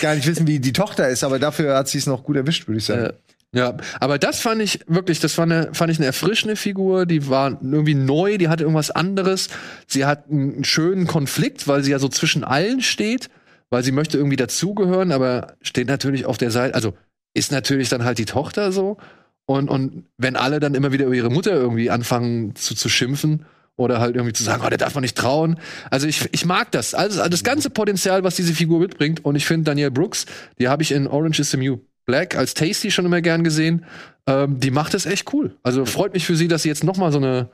[0.00, 2.66] gar nicht wissen, wie die Tochter ist, aber dafür hat sie es noch gut erwischt,
[2.68, 3.06] würde ich sagen.
[3.06, 3.12] Äh,
[3.52, 7.28] Ja, aber das fand ich wirklich, das war eine, fand ich eine erfrischende Figur, die
[7.28, 9.48] war irgendwie neu, die hatte irgendwas anderes.
[9.88, 13.28] Sie hat einen schönen Konflikt, weil sie ja so zwischen allen steht,
[13.68, 16.94] weil sie möchte irgendwie dazugehören, aber steht natürlich auf der Seite, also
[17.34, 18.98] ist natürlich dann halt die Tochter so.
[19.46, 23.46] Und, und wenn alle dann immer wieder über ihre Mutter irgendwie anfangen zu, zu schimpfen
[23.80, 25.58] oder halt irgendwie zu sagen, oh, der darf man nicht trauen.
[25.90, 26.94] Also ich, ich mag das.
[26.94, 29.24] Also das ganze Potenzial, was diese Figur mitbringt.
[29.24, 30.26] Und ich finde Danielle Brooks,
[30.58, 33.84] die habe ich in Orange is the New Black als Tasty schon immer gern gesehen.
[34.26, 35.56] Ähm, die macht es echt cool.
[35.62, 37.48] Also freut mich für sie, dass sie jetzt noch mal so eine,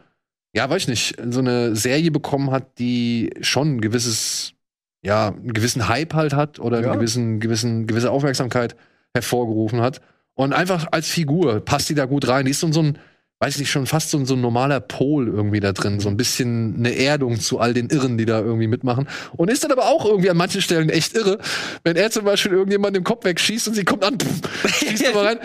[0.54, 4.54] ja, weiß ich nicht, so eine Serie bekommen hat, die schon ein gewisses,
[5.02, 6.90] ja, einen gewissen Hype halt hat oder Ja.
[6.90, 8.74] einen gewissen, gewissen, gewisse Aufmerksamkeit
[9.14, 10.00] hervorgerufen hat.
[10.34, 12.44] Und einfach als Figur passt die da gut rein.
[12.46, 12.98] Die ist so, so ein,
[13.38, 16.00] weiß ich nicht, schon fast so, ein- so ein normaler Pol irgendwie da drin.
[16.00, 19.08] So ein bisschen eine Erdung zu all den Irren, die da irgendwie mitmachen.
[19.36, 21.38] Und ist dann aber auch irgendwie an manchen Stellen echt irre,
[21.84, 25.24] wenn er zum Beispiel irgendjemand im Kopf wegschießt und sie kommt an, pff, schießt aber
[25.26, 25.38] rein.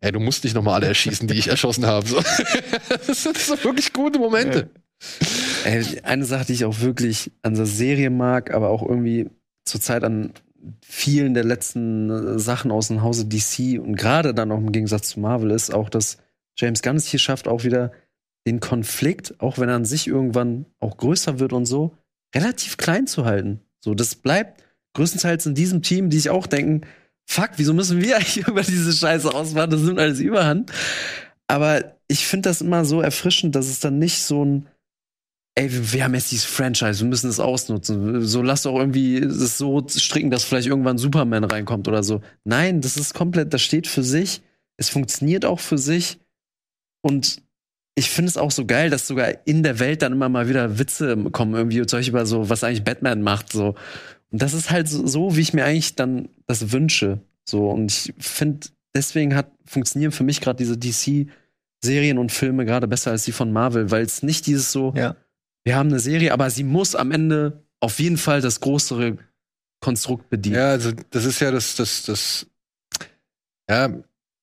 [0.00, 2.06] Ey, du musst nicht nochmal alle erschießen, die ich erschossen habe.
[2.06, 2.20] So.
[3.06, 4.70] Das sind so wirklich gute Momente.
[5.64, 9.28] Ey, eine Sache, die ich auch wirklich an der Serie mag, aber auch irgendwie
[9.64, 10.32] zurzeit an
[10.84, 15.08] vielen der letzten äh, Sachen aus dem Hause DC und gerade dann auch im Gegensatz
[15.10, 16.18] zu Marvel ist, auch dass
[16.56, 17.92] James Gunn es hier schafft, auch wieder
[18.46, 21.96] den Konflikt, auch wenn er an sich irgendwann auch größer wird und so,
[22.34, 23.60] relativ klein zu halten.
[23.80, 24.62] So, das bleibt
[24.94, 26.82] größtenteils in diesem Team, die sich auch denken,
[27.26, 29.70] fuck, wieso müssen wir eigentlich über diese Scheiße ausmachen?
[29.70, 30.72] Das nimmt alles überhand.
[31.46, 34.68] Aber ich finde das immer so erfrischend, dass es dann nicht so ein
[35.54, 38.22] ey, wir, haben jetzt dieses Franchise, wir müssen es ausnutzen.
[38.22, 42.22] So lass doch irgendwie es so stricken, dass vielleicht irgendwann Superman reinkommt oder so.
[42.44, 44.42] Nein, das ist komplett, das steht für sich.
[44.78, 46.18] Es funktioniert auch für sich.
[47.02, 47.42] Und
[47.94, 50.78] ich finde es auch so geil, dass sogar in der Welt dann immer mal wieder
[50.78, 53.52] Witze kommen, irgendwie Beispiel über so, was eigentlich Batman macht.
[53.52, 53.74] So.
[54.30, 57.20] Und das ist halt so, so, wie ich mir eigentlich dann das wünsche.
[57.44, 57.68] So.
[57.68, 63.10] Und ich finde, deswegen hat funktionieren für mich gerade diese DC-Serien und Filme gerade besser
[63.10, 65.16] als die von Marvel, weil es nicht dieses so, Ja.
[65.64, 69.18] wir haben eine Serie, aber sie muss am Ende auf jeden Fall das größere
[69.80, 70.56] Konstrukt bedienen.
[70.56, 72.46] Ja, also das ist ja das, das, das,
[73.68, 73.90] ja,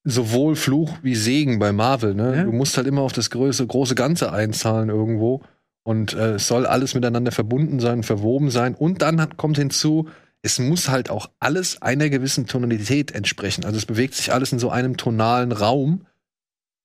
[0.03, 2.35] sowohl Fluch wie Segen bei Marvel, ne?
[2.37, 2.43] Ja.
[2.43, 5.41] Du musst halt immer auf das große, große Ganze einzahlen irgendwo.
[5.83, 8.75] Und äh, es soll alles miteinander verbunden sein, verwoben sein.
[8.75, 10.09] Und dann hat, kommt hinzu,
[10.41, 13.65] es muss halt auch alles einer gewissen Tonalität entsprechen.
[13.65, 16.05] Also es bewegt sich alles in so einem tonalen Raum.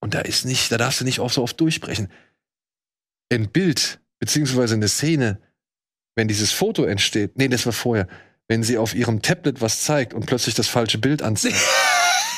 [0.00, 2.08] Und da ist nicht, da darfst du nicht oft so oft durchbrechen.
[3.32, 5.40] Ein Bild, beziehungsweise eine Szene,
[6.16, 8.08] wenn dieses Foto entsteht, nee, das war vorher,
[8.48, 11.56] wenn sie auf ihrem Tablet was zeigt und plötzlich das falsche Bild anzeigt.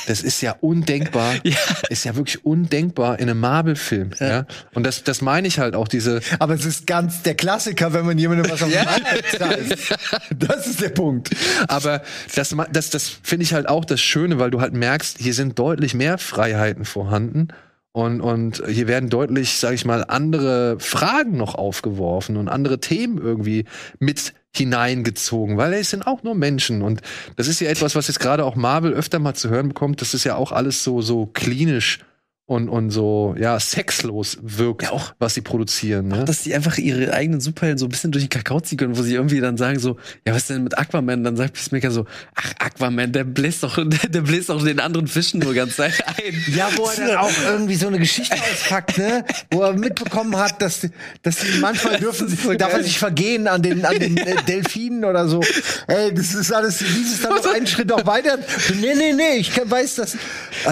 [0.06, 1.34] Das ist ja undenkbar.
[1.46, 1.56] Ja.
[1.90, 4.10] Ist ja wirklich undenkbar in einem Marvel-Film.
[4.18, 4.46] Ja.
[4.74, 8.04] Und das, das meine ich halt auch, diese, Aber es ist ganz der Klassiker, wenn
[8.04, 8.70] man jemandem was auf
[9.38, 10.38] den.
[10.38, 11.30] Das ist der Punkt.
[11.68, 12.02] Aber
[12.34, 15.58] das, das, das finde ich halt auch das Schöne, weil du halt merkst, hier sind
[15.58, 17.48] deutlich mehr Freiheiten vorhanden.
[17.96, 23.16] Und, und hier werden deutlich, sag ich mal, andere Fragen noch aufgeworfen und andere Themen
[23.16, 23.64] irgendwie
[23.98, 26.82] mit hineingezogen, weil es sind auch nur Menschen.
[26.82, 27.00] Und
[27.36, 30.02] das ist ja etwas, was jetzt gerade auch Marvel öfter mal zu hören bekommt.
[30.02, 32.00] Das ist ja auch alles so, so klinisch
[32.48, 36.06] und, und so, ja, sexlos wirkt, Ja, auch- was sie produzieren.
[36.08, 36.24] Ne?
[36.24, 39.02] Dass die einfach ihre eigenen Superhelden so ein bisschen durch den Kakao ziehen können, wo
[39.02, 41.24] sie irgendwie dann sagen so, ja, was ist denn mit Aquaman?
[41.24, 42.06] Dann sagt Peacemaker so,
[42.36, 46.02] ach, Aquaman, der bläst doch, der, der bläst doch den anderen Fischen nur ganz Zeit
[46.06, 46.44] ein.
[46.54, 49.24] Ja, wo er dann auch irgendwie so eine Geschichte auspackt, ne?
[49.50, 50.86] Wo er mitbekommen hat, dass,
[51.22, 52.28] dass sie manchmal dürfen,
[52.58, 55.42] darf er sich vergehen an den, an den äh, Delfinen oder so.
[55.88, 58.38] Ey, das ist alles, dieses dann noch einen Schritt auch weiter.
[58.80, 60.16] Nee, nee, nee, ich weiß das.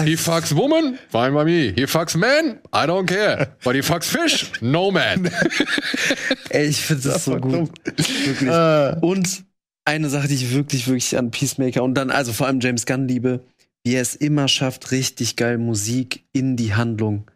[0.05, 3.55] He fucks woman, fine by He fucks man, I don't care.
[3.63, 5.29] But he fucks fish, no man.
[6.49, 7.69] Ey, ich finde das so gut.
[7.85, 8.49] Wirklich.
[8.49, 9.43] Äh, Und
[9.85, 13.07] eine Sache, die ich wirklich, wirklich an Peacemaker und dann, also vor allem James Gunn
[13.07, 13.45] liebe,
[13.83, 17.29] wie er es immer schafft, richtig geil Musik in die Handlung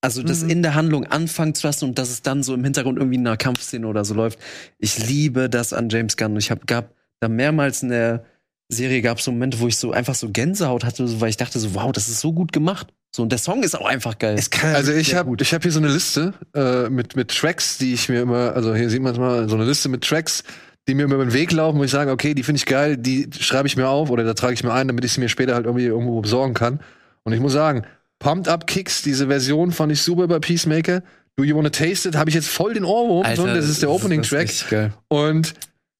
[0.00, 2.98] Also das in der Handlung anfangen zu lassen und dass es dann so im Hintergrund
[2.98, 4.38] irgendwie in einer Kampfszene oder so läuft.
[4.78, 6.36] Ich liebe das an James Gunn.
[6.36, 8.24] Ich habe gab da mehrmals in der
[8.68, 11.58] Serie gab es so Momente, wo ich so einfach so Gänsehaut hatte, weil ich dachte
[11.58, 12.92] so, wow, das ist so gut gemacht.
[13.14, 14.36] So und der Song ist auch einfach geil.
[14.38, 15.42] Es kann Also ich habe gut.
[15.42, 18.74] ich hab hier so eine Liste äh, mit, mit Tracks, die ich mir immer, also
[18.74, 20.44] hier sieht man es mal, so eine Liste mit Tracks,
[20.88, 22.96] die mir immer über den Weg laufen, wo ich sage, okay, die finde ich geil,
[22.96, 25.28] die schreibe ich mir auf oder da trage ich mir ein, damit ich sie mir
[25.28, 26.80] später halt irgendwie irgendwo besorgen kann.
[27.24, 27.84] Und ich muss sagen,
[28.18, 31.02] Pumped Up Kicks, diese Version fand ich super bei Peacemaker.
[31.36, 33.26] Do You Wanna Taste It, habe ich jetzt voll den Ohrwurm.
[33.36, 34.92] so, das ist der Opening Track.
[35.08, 35.54] Und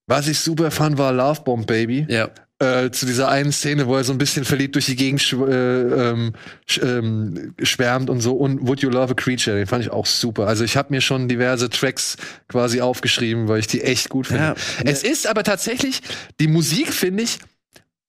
[0.06, 2.30] was ich super fand, war Love Bomb Baby Ja.
[2.62, 5.44] Äh, zu dieser einen Szene, wo er so ein bisschen verliebt durch die Gegend schw
[5.50, 6.32] äh, ähm,
[6.66, 8.34] sch ähm, schwärmt und so.
[8.34, 10.46] Und Would You Love a Creature, den fand ich auch super.
[10.46, 12.16] Also ich habe mir schon diverse Tracks
[12.48, 14.42] quasi aufgeschrieben, weil ich die echt gut finde.
[14.42, 14.54] Ja.
[14.84, 16.02] Es ist aber tatsächlich,
[16.40, 17.38] die Musik, finde ich,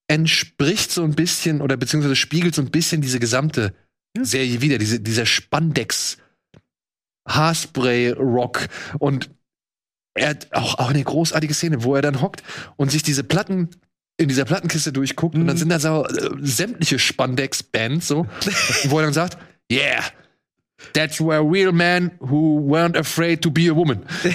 [0.07, 3.73] entspricht so ein bisschen oder beziehungsweise spiegelt so ein bisschen diese gesamte
[4.19, 6.17] Serie wieder, diese, dieser Spandex.
[7.27, 8.67] Haarspray-Rock
[8.99, 9.29] und
[10.13, 12.43] er hat auch, auch eine großartige Szene, wo er dann hockt
[12.75, 13.69] und sich diese Platten
[14.17, 18.27] in dieser Plattenkiste durchguckt und dann sind da so äh, sämtliche Spandex-Bands so,
[18.85, 19.37] wo er dann sagt,
[19.71, 20.03] yeah,
[20.93, 24.05] that's where real men who weren't afraid to be a woman.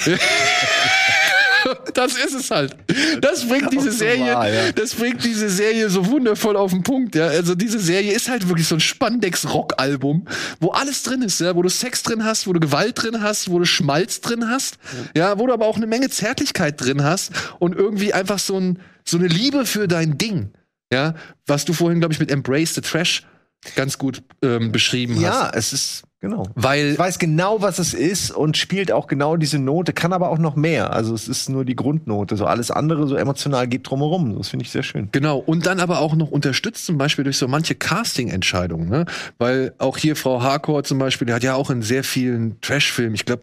[1.99, 2.77] Das ist es halt.
[3.21, 4.73] Das bringt diese Serie, ja.
[4.73, 7.17] das bringt diese Serie so wundervoll auf den Punkt.
[7.17, 10.29] Ja, also diese Serie ist halt wirklich so ein Spandex-Rock-Album,
[10.61, 13.51] wo alles drin ist, ja, wo du Sex drin hast, wo du Gewalt drin hast,
[13.51, 14.79] wo du Schmalz drin hast,
[15.17, 18.79] ja, wo du aber auch eine Menge Zärtlichkeit drin hast und irgendwie einfach so ein
[19.05, 20.53] so eine Liebe für dein Ding,
[20.93, 23.27] ja, was du vorhin glaube ich mit Embrace the Trash
[23.75, 26.47] ganz gut ähm, beschrieben hast, Ja, es ist, genau.
[26.55, 30.31] weil Ich weiß genau, was es ist und spielt auch genau diese Note, kann aber
[30.31, 30.93] auch noch mehr.
[30.93, 32.37] Also es ist nur die Grundnote.
[32.37, 34.37] So alles andere, so emotional geht drumherum.
[34.39, 35.09] Das finde ich sehr schön.
[35.13, 39.07] Genau, und dann aber auch noch unterstützt zum Beispiel durch so manche Casting-Entscheidungen, ne?
[39.39, 43.15] Weil auch hier Frau Harcourt zum Beispiel, die hat ja auch in sehr vielen Trash-Filmen,
[43.15, 43.43] ich glaube,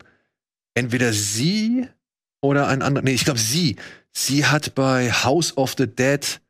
[0.74, 1.88] entweder sie
[2.42, 3.78] oder ein anderer, nee, ich glaube sie,
[4.12, 6.42] sie hat bei House of the Dead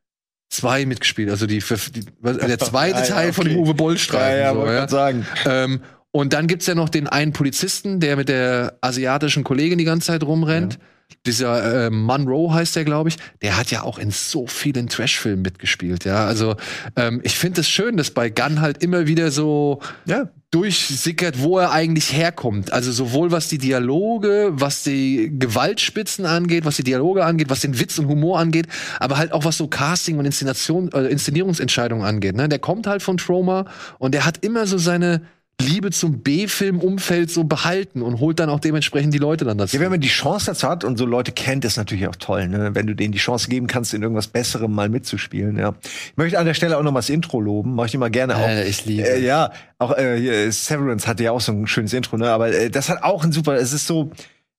[0.49, 3.65] 2 mitgespielt, also die, die was- der zweite Ja, ja, Teil von dem okay.
[3.69, 4.53] Uwe Boll-Streifen.
[4.53, 4.79] so, wollte ja.
[4.79, 5.25] grad sagen.
[5.45, 5.81] Ähm,
[6.15, 10.07] und dann gibt's ja noch den einen Polizisten, der mit der asiatischen Kollegin die ganze
[10.07, 10.79] Zeit rumrennt.
[11.25, 13.17] Dieser äh, Monroe heißt der, glaube ich.
[13.41, 16.05] Der hat ja auch in so vielen Trash-Filmen mitgespielt.
[16.05, 16.55] Ja, also
[16.95, 20.29] ähm, ich finde es schön, dass bei Gunn halt immer wieder so Ja.
[20.51, 22.71] durchsickert, wo er eigentlich herkommt.
[22.71, 27.77] Also sowohl was die Dialoge, was die Gewaltspitzen angeht, was die Dialoge angeht, was den
[27.77, 28.67] Witz und Humor angeht,
[29.01, 32.37] aber halt auch was so Casting und Inszenation, äh, Inszenierungsentscheidungen angeht.
[32.37, 32.47] Ne?
[32.47, 33.65] Der kommt halt von Trauma
[33.99, 35.21] und der hat immer so seine
[35.61, 39.75] Liebe zum B-Film-Umfeld so behalten und holt dann auch dementsprechend die Leute dann dazu.
[39.75, 42.47] Ja, wenn man die Chance dazu hat und so Leute kennt, ist natürlich auch toll,
[42.47, 42.75] ne?
[42.75, 45.57] wenn du denen die Chance geben kannst, in irgendwas Besserem mal mitzuspielen.
[45.57, 45.75] Ja.
[45.81, 48.35] Ich möchte an der Stelle auch noch mal das Intro loben, mache ich immer gerne
[48.35, 48.47] auch.
[48.47, 49.07] Äh, ich liebe.
[49.07, 52.29] Äh, ja, auch äh, Severance hatte ja auch so ein schönes Intro, ne?
[52.29, 53.55] Aber äh, das hat auch ein super.
[53.55, 54.11] Es ist so,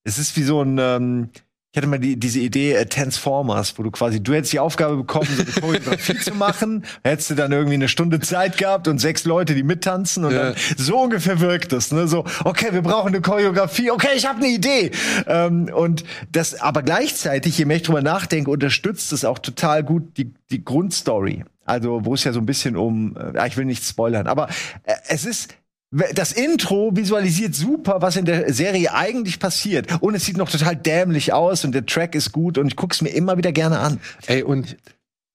[0.05, 0.78] es ist wie so ein.
[0.78, 1.28] Ähm,
[1.77, 4.97] ich hatte mal die, diese Idee äh, Transformers, wo du quasi, du hättest die Aufgabe
[4.97, 8.99] bekommen, so eine Choreografie zu machen, hättest du dann irgendwie eine Stunde Zeit gehabt und
[8.99, 10.53] sechs Leute, die mittanzen und Ja.
[10.53, 12.09] dann so ungefähr wirkt es, ne?
[12.09, 14.91] So, okay, wir brauchen eine Choreografie, okay, ich habe eine Idee.
[15.27, 16.03] Ähm, und
[16.33, 20.64] das, aber gleichzeitig, je mehr ich drüber nachdenke, unterstützt es auch total gut die, die
[20.64, 21.45] Grundstory.
[21.66, 24.49] Also, wo es ja so ein bisschen um, äh, ich will nicht spoilern, aber
[24.85, 25.55] äh, es ist
[25.91, 30.03] das Intro visualisiert super, was in der Serie eigentlich passiert.
[30.03, 33.03] Und es sieht noch total dämlich aus und der Track ist gut und ich guck's
[33.03, 34.01] mir immer wieder gerne an.
[34.26, 34.76] Ey, und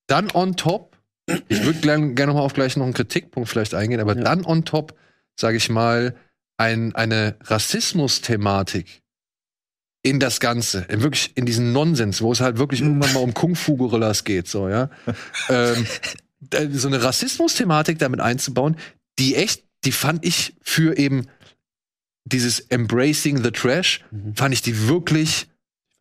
[0.07, 0.97] dann on top,
[1.47, 4.45] ich würde gerne gern noch mal auf gleich noch einen Kritikpunkt vielleicht eingehen, aber dann
[4.45, 4.93] on top,
[5.39, 6.15] sage ich mal,
[6.57, 9.01] ein, eine Rassismus-Thematik
[10.03, 13.33] in das Ganze, in wirklich in diesen Nonsens, wo es halt wirklich irgendwann mal um
[13.33, 14.89] Kung-Fu-Gorillas geht, so, ja.
[15.49, 15.85] ähm,
[16.71, 18.75] so eine Rassismus-Thematik damit einzubauen,
[19.19, 21.27] die echt, die fand ich für eben
[22.25, 24.03] dieses Embracing the Trash,
[24.35, 25.47] fand ich die wirklich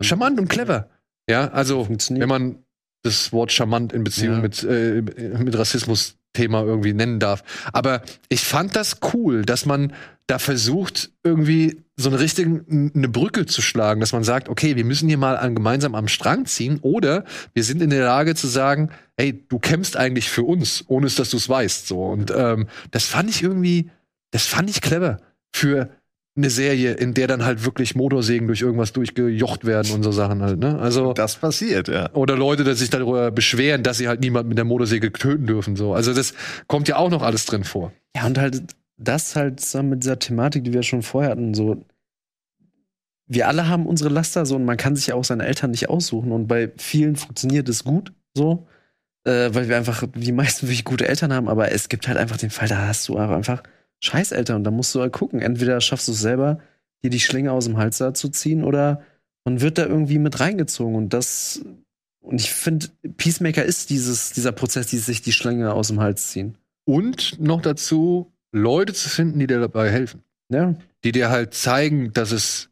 [0.00, 0.90] charmant und clever.
[1.28, 2.64] Ja, also, wenn man
[3.02, 4.40] das Wort charmant in Beziehung Ja.
[4.42, 7.42] mit, äh, mit Rassismus-Thema irgendwie nennen darf.
[7.72, 9.94] Aber ich fand das cool, dass man
[10.30, 14.84] da versucht, irgendwie so eine richtige eine Brücke zu schlagen, dass man sagt, okay, wir
[14.84, 18.46] müssen hier mal an, gemeinsam am Strang ziehen oder wir sind in der Lage zu
[18.46, 21.88] sagen, hey, du kämpfst eigentlich für uns, ohne es, dass du es weißt.
[21.88, 22.04] So.
[22.04, 23.90] Und ähm, das fand ich irgendwie,
[24.30, 25.20] das fand ich clever
[25.52, 25.90] für
[26.36, 30.42] eine Serie, in der dann halt wirklich Motorsägen durch irgendwas durchgejocht werden und so Sachen
[30.42, 30.78] halt, ne?
[30.78, 32.08] Also Das passiert, ja.
[32.14, 35.74] oder Leute, die sich darüber beschweren, dass sie halt niemand mit der Motorsäge töten dürfen.
[35.74, 35.92] So.
[35.92, 36.34] Also das
[36.68, 37.92] kommt ja auch noch alles drin vor.
[38.16, 38.62] Ja, und halt
[39.02, 41.84] das halt zusammen mit dieser Thematik, die wir schon vorher hatten, so
[43.26, 45.88] wir alle haben unsere Laster so und man kann sich ja auch seine Eltern nicht
[45.88, 48.66] aussuchen und bei vielen funktioniert es gut so,
[49.24, 52.38] äh, weil wir einfach die meisten wirklich gute Eltern haben, aber es gibt halt einfach
[52.38, 53.62] den Fall, da hast du einfach
[54.00, 54.56] Scheiß, Alter.
[54.56, 55.40] Und da musst du halt gucken.
[55.40, 56.58] Entweder schaffst du es selber,
[57.02, 59.02] dir die Schlinge aus dem Hals da zu ziehen, oder
[59.44, 60.94] man wird da irgendwie mit reingezogen.
[60.94, 61.64] Und das,
[62.20, 66.30] und ich finde, Peacemaker ist dieses, dieser Prozess, die sich die Schlinge aus dem Hals
[66.30, 66.56] ziehen.
[66.84, 70.22] Und noch dazu, Leute zu finden, die dir dabei helfen.
[70.48, 70.74] Ja.
[71.04, 72.70] Die dir halt zeigen, dass es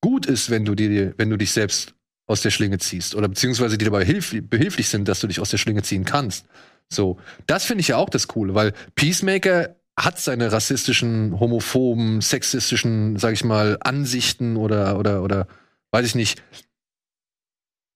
[0.00, 1.94] gut ist, wenn du dir, wenn du dich selbst
[2.26, 3.14] aus der Schlinge ziehst.
[3.14, 6.46] Oder beziehungsweise die dabei hilf behilflich sind, dass du dich aus der Schlinge ziehen kannst.
[6.88, 7.18] So.
[7.46, 13.32] Das finde ich ja auch das Coole, weil Peacemaker hat seine rassistischen, homophoben, sexistischen, sag
[13.32, 15.46] ich mal, Ansichten oder, oder, oder,
[15.90, 16.42] weiß ich nicht,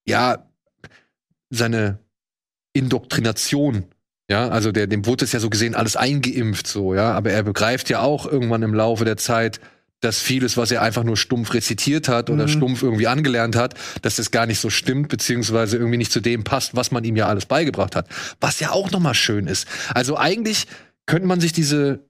[0.07, 0.49] ja,
[1.51, 1.99] seine
[2.73, 3.85] Indoktrination.
[4.31, 7.43] Ja, also der, dem wurde es ja so gesehen alles eingeimpft, so, ja, aber er
[7.43, 9.61] begreift ja auch irgendwann im Laufe der Zeit,
[10.01, 12.49] dass vieles, was er einfach nur stumpf rezitiert hat oder Mhm.
[12.49, 16.45] stumpf irgendwie angelernt hat, dass das gar nicht so stimmt, beziehungsweise irgendwie nicht zu dem
[16.45, 18.07] passt, was man ihm ja alles beigebracht hat.
[18.41, 19.67] Was ja auch nochmal schön ist.
[19.95, 20.67] Also eigentlich
[21.07, 22.09] könnte man sich diese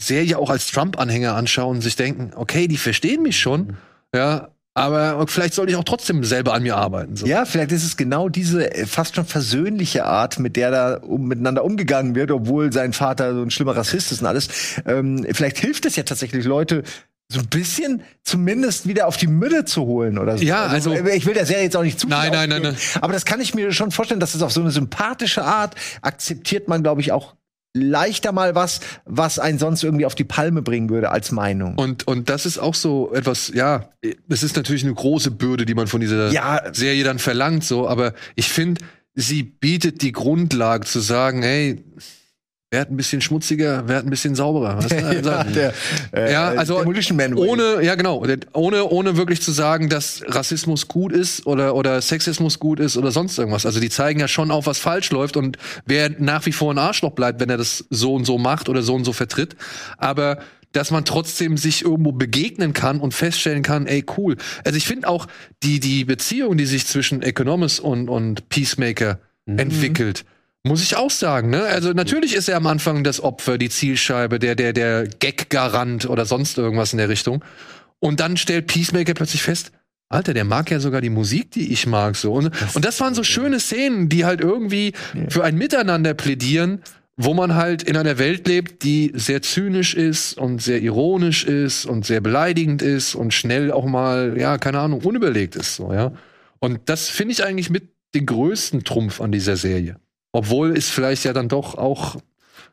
[0.00, 3.76] Serie auch als Trump-Anhänger anschauen und sich denken, okay, die verstehen mich schon,
[4.14, 7.16] ja, aber vielleicht soll ich auch trotzdem selber an mir arbeiten.
[7.16, 7.26] So.
[7.26, 11.26] Ja, vielleicht ist es genau diese äh, fast schon versöhnliche Art, mit der da um,
[11.28, 14.48] miteinander umgegangen wird, obwohl sein Vater so ein schlimmer Rassist ist und alles.
[14.86, 16.84] Ähm, vielleicht hilft es ja tatsächlich Leute,
[17.28, 20.44] so ein bisschen zumindest wieder auf die Mitte zu holen oder so.
[20.44, 22.76] Ja, also- äh, ich will der Serie jetzt auch nicht zu Nein, nein, nein, aufgeben,
[23.00, 26.68] Aber das kann ich mir schon vorstellen, dass es auf so eine sympathische Art akzeptiert
[26.68, 27.34] man, glaube ich, auch
[27.74, 31.76] leichter mal was, was einen sonst irgendwie auf die Palme bringen würde als Meinung.
[31.76, 33.88] Und, und das ist auch so etwas, ja,
[34.28, 36.62] es ist natürlich eine große Bürde, die man von dieser Ja.
[36.72, 38.82] Serie dann verlangt, so, aber ich finde,
[39.14, 41.82] sie bietet die Grundlage zu sagen, hey,
[42.72, 44.78] werd ein bisschen schmutziger, werd ein bisschen sauberer.
[44.78, 45.02] Weißt du?
[45.12, 45.74] Also, ja, der,
[46.14, 47.48] äh, ja, also Man Way.
[47.48, 52.58] ohne, ja genau, ohne, ohne wirklich zu sagen, dass Rassismus gut ist oder, oder Sexismus
[52.58, 53.66] gut ist oder sonst irgendwas.
[53.66, 56.78] Also die zeigen ja schon auf, was falsch läuft und wer nach wie vor ein
[56.78, 59.54] Arschloch bleibt, wenn er das so und so macht oder so und so vertritt.
[59.98, 60.38] Aber
[60.72, 64.36] dass man trotzdem sich irgendwo begegnen kann und feststellen kann, ey, cool.
[64.64, 65.26] Also ich finde auch
[65.62, 70.24] die, die Beziehung, die sich zwischen Economist und, und Peacemaker entwickelt,
[70.64, 71.62] muss ich auch sagen, ne?
[71.64, 76.24] Also natürlich ist er am Anfang das Opfer, die Zielscheibe, der, der, der Gag-Garant oder
[76.24, 77.44] sonst irgendwas in der Richtung.
[77.98, 79.72] Und dann stellt Peacemaker plötzlich fest,
[80.08, 82.34] Alter, der mag ja sogar die Musik, die ich mag, so.
[82.34, 84.92] Und das, und das waren so schöne Szenen, die halt irgendwie
[85.28, 86.82] für ein Miteinander plädieren,
[87.16, 91.86] wo man halt in einer Welt lebt, die sehr zynisch ist und sehr ironisch ist
[91.86, 96.12] und sehr beleidigend ist und schnell auch mal, ja, keine Ahnung, unüberlegt ist, so, ja.
[96.58, 99.96] Und das finde ich eigentlich mit den größten Trumpf an dieser Serie.
[100.32, 102.16] Obwohl es vielleicht ja dann doch auch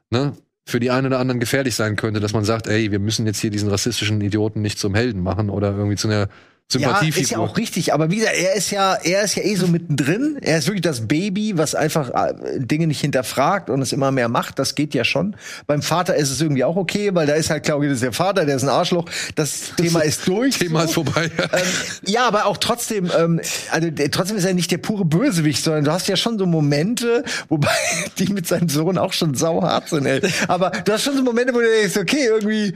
[0.10, 0.34] ne,
[0.66, 3.40] für die einen oder anderen gefährlich sein könnte, dass man sagt, ey, wir müssen jetzt
[3.40, 6.30] hier diesen rassistischen Idioten nicht zum Helden machen oder irgendwie zu einer
[6.72, 7.24] Ja, Sympathiefigur.
[7.24, 9.66] ist ja auch richtig, aber wie gesagt, er ist ja, er ist ja eh so
[9.66, 10.38] mittendrin.
[10.40, 14.30] Er ist wirklich das Baby, was einfach äh, Dinge nicht hinterfragt und es immer mehr
[14.30, 14.60] macht.
[14.60, 15.36] Das geht ja schon.
[15.66, 18.04] Beim Vater ist es irgendwie auch okay, weil da ist halt klar, okay, das ist
[18.04, 19.06] der Vater, der ist ein Arschloch.
[19.34, 20.60] Das Thema ist durch.
[20.60, 20.86] Thema so.
[20.86, 21.32] ist vorbei.
[21.40, 21.66] Ähm,
[22.06, 23.42] ja, aber auch trotzdem, ähm,
[23.72, 27.24] also trotzdem ist er nicht der pure Bösewicht, sondern du hast ja schon so Momente,
[27.48, 27.74] wobei
[28.20, 30.06] die mit seinem Sohn auch schon sauhart sind.
[30.06, 30.22] Ey.
[30.48, 32.76] Aber du hast schon so Momente, wo du denkst, okay, irgendwie.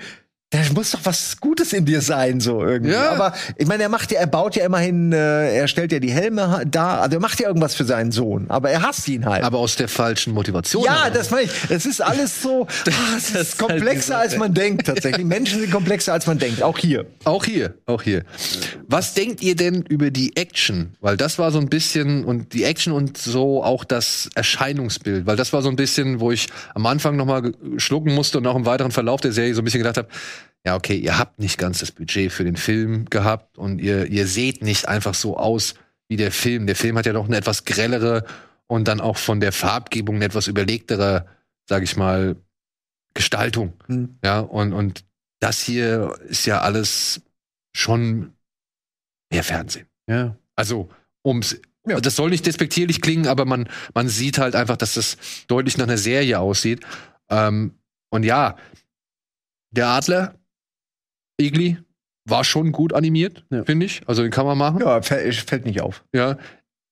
[0.54, 2.94] Da muss doch was Gutes in dir sein, so irgendwie.
[2.94, 3.12] Ja.
[3.12, 6.12] Aber ich meine, er macht ja, er baut ja immerhin, äh, er stellt ja die
[6.12, 9.44] Helme da, also er macht ja irgendwas für seinen Sohn, aber er hasst ihn halt.
[9.44, 10.84] aber aus der falschen Motivation.
[10.84, 11.52] ja, das meine ich.
[11.70, 14.40] Es ist alles so, es das ist ist halt komplexer, als Sache.
[14.42, 15.26] man denkt, tatsächlich.
[15.26, 16.62] Menschen sind komplexer, als man denkt.
[16.62, 17.08] Auch hier.
[17.24, 18.24] Auch hier, auch hier.
[18.88, 20.94] Was denkt ihr denn über die Action?
[21.02, 25.36] Weil das war so ein bisschen und die Action und so auch das Erscheinungsbild, weil
[25.36, 28.56] das war so ein bisschen, wo ich am Anfang noch mal schlucken musste und auch
[28.56, 30.10] im weiteren Verlauf der Serie so ein bisschen gedacht habe,
[30.66, 34.28] ja, okay, ihr habt nicht ganz das Budget für den Film gehabt und ihr ihr
[34.28, 35.76] seht nicht einfach so aus
[36.08, 36.68] wie der Film.
[36.68, 38.26] Der Film hat ja doch eine etwas grellere
[38.68, 41.28] und dann auch von der Farbgebung eine etwas überlegtere,
[41.68, 42.38] sag ich mal,
[43.14, 43.74] Gestaltung.
[43.88, 44.18] Hm.
[44.24, 45.06] Ja, und, und
[45.40, 47.22] das hier ist ja alles
[47.76, 48.34] schon
[49.32, 49.88] mehr Fernsehen.
[50.08, 50.38] Ja.
[50.56, 50.90] Also,
[51.26, 51.60] ums.
[51.86, 52.00] Ja.
[52.00, 55.86] Das soll nicht despektierlich klingen, aber man, man sieht halt einfach, dass das deutlich nach
[55.86, 56.86] einer Serie aussieht.
[57.30, 57.74] Ähm,
[58.10, 58.56] und ja,
[59.72, 60.36] der Adler,
[61.40, 61.78] Igli,
[62.26, 63.64] war schon gut animiert, Ja.
[63.66, 64.02] finde ich.
[64.08, 64.80] Also den kann man machen.
[64.82, 66.04] Ja, fällt, nicht auf.
[66.14, 66.38] Ja.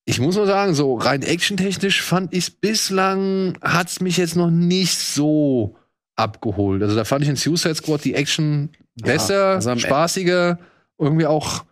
[0.06, 4.98] Ich muss nur sagen, so rein actiontechnisch fand ich bislang hat's mich jetzt noch nicht
[4.98, 5.78] so
[6.18, 6.82] abgeholt.
[6.84, 8.70] Also da fand ich in Suicide Squad die Action
[9.02, 10.60] besser, also am E- spaßiger,
[11.00, 11.64] irgendwie auch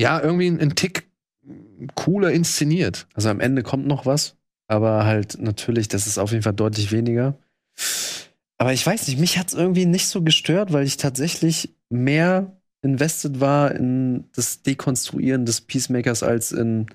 [0.00, 1.08] ja, irgendwie ein Tick
[1.94, 3.06] cooler inszeniert.
[3.14, 4.36] Also am Ende kommt noch was,
[4.66, 7.36] aber halt natürlich, das ist auf jeden Fall deutlich weniger.
[8.58, 13.40] Aber ich weiß nicht, mich hat's irgendwie nicht so gestört, weil ich tatsächlich mehr invested
[13.40, 16.86] war in das Dekonstruieren des Peacemakers als in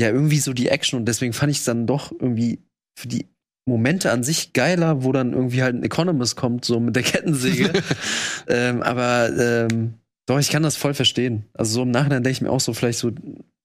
[0.00, 2.60] ja irgendwie so die Action und deswegen fand ich es dann doch irgendwie
[2.98, 3.26] für die
[3.66, 7.72] Momente an sich geiler, wo dann irgendwie halt ein Economist kommt, so mit der Kettensäge.
[8.48, 9.94] ähm, aber ähm,
[10.26, 11.44] doch, ich kann das voll verstehen.
[11.54, 13.10] Also so im Nachhinein denke ich mir auch so, vielleicht so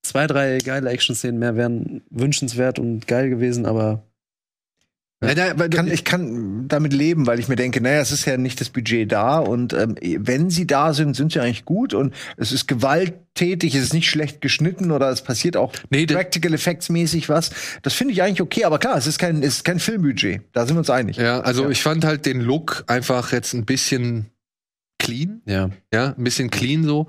[0.03, 4.03] zwei, drei geile Action-Szenen mehr wären wünschenswert und geil gewesen, aber
[5.27, 8.37] Ja, da, kann, ich kann damit leben, weil ich mir denke, naja, es ist ja
[8.37, 12.13] nicht das Budget da und ähm, wenn sie da sind, sind sie eigentlich gut und
[12.37, 16.89] es ist gewalttätig, es ist nicht schlecht geschnitten oder es passiert auch Nee, Practical Effects
[16.89, 17.51] mäßig was.
[17.81, 20.41] Das finde ich eigentlich okay, aber klar, es ist kein, es ist kein Filmbudget.
[20.53, 21.17] Da sind wir uns einig.
[21.17, 21.69] Ja, also Ja.
[21.69, 24.27] ich fand halt den Look einfach jetzt ein bisschen
[24.99, 25.41] clean.
[25.45, 25.69] ja.
[25.93, 27.07] Ja, ein bisschen clean so.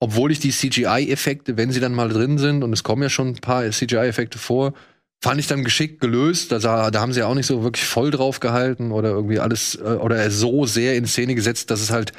[0.00, 3.28] Obwohl ich die CGI-Effekte, wenn sie dann mal drin sind, und es kommen ja schon
[3.28, 4.74] ein paar CGI-Effekte vor,
[5.22, 6.50] fand ich dann geschickt gelöst.
[6.52, 9.38] Da, sah- da haben sie ja auch nicht so wirklich voll drauf gehalten oder irgendwie
[9.38, 12.12] alles, äh, oder so sehr in Szene gesetzt, dass es halt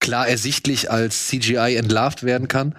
[0.00, 2.74] klar ersichtlich als CGI entlarvt werden kann.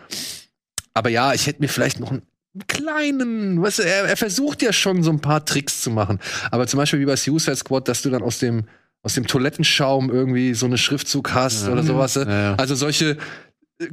[0.93, 2.21] Aber ja, ich hätte mir vielleicht noch einen
[2.67, 6.19] kleinen, weißt du, er, er versucht ja schon so ein paar Tricks zu machen.
[6.51, 8.63] Aber zum Beispiel wie bei Suicide Squad, dass du dann aus dem,
[9.03, 11.73] aus dem Toilettenschaum irgendwie so eine Schriftzug hast Ja.
[11.73, 12.15] oder sowas.
[12.15, 12.55] Ja, ja.
[12.55, 13.15] Also solche äh,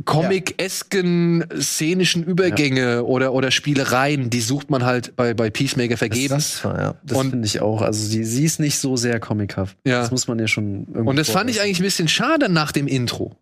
[0.04, 6.34] Comic-esken szenischen Übergänge oder, oder Spielereien, die sucht man halt bei, bei Peacemaker vergeben.
[6.34, 6.94] Das ja.
[7.04, 7.82] Das finde ich auch.
[7.82, 9.76] Also sie, sie ist nicht so sehr comichaft.
[9.84, 10.00] Ja.
[10.00, 12.70] Das muss man ja schon irgendwie Und das fand ich eigentlich ein bisschen schade nach
[12.70, 13.36] dem Intro.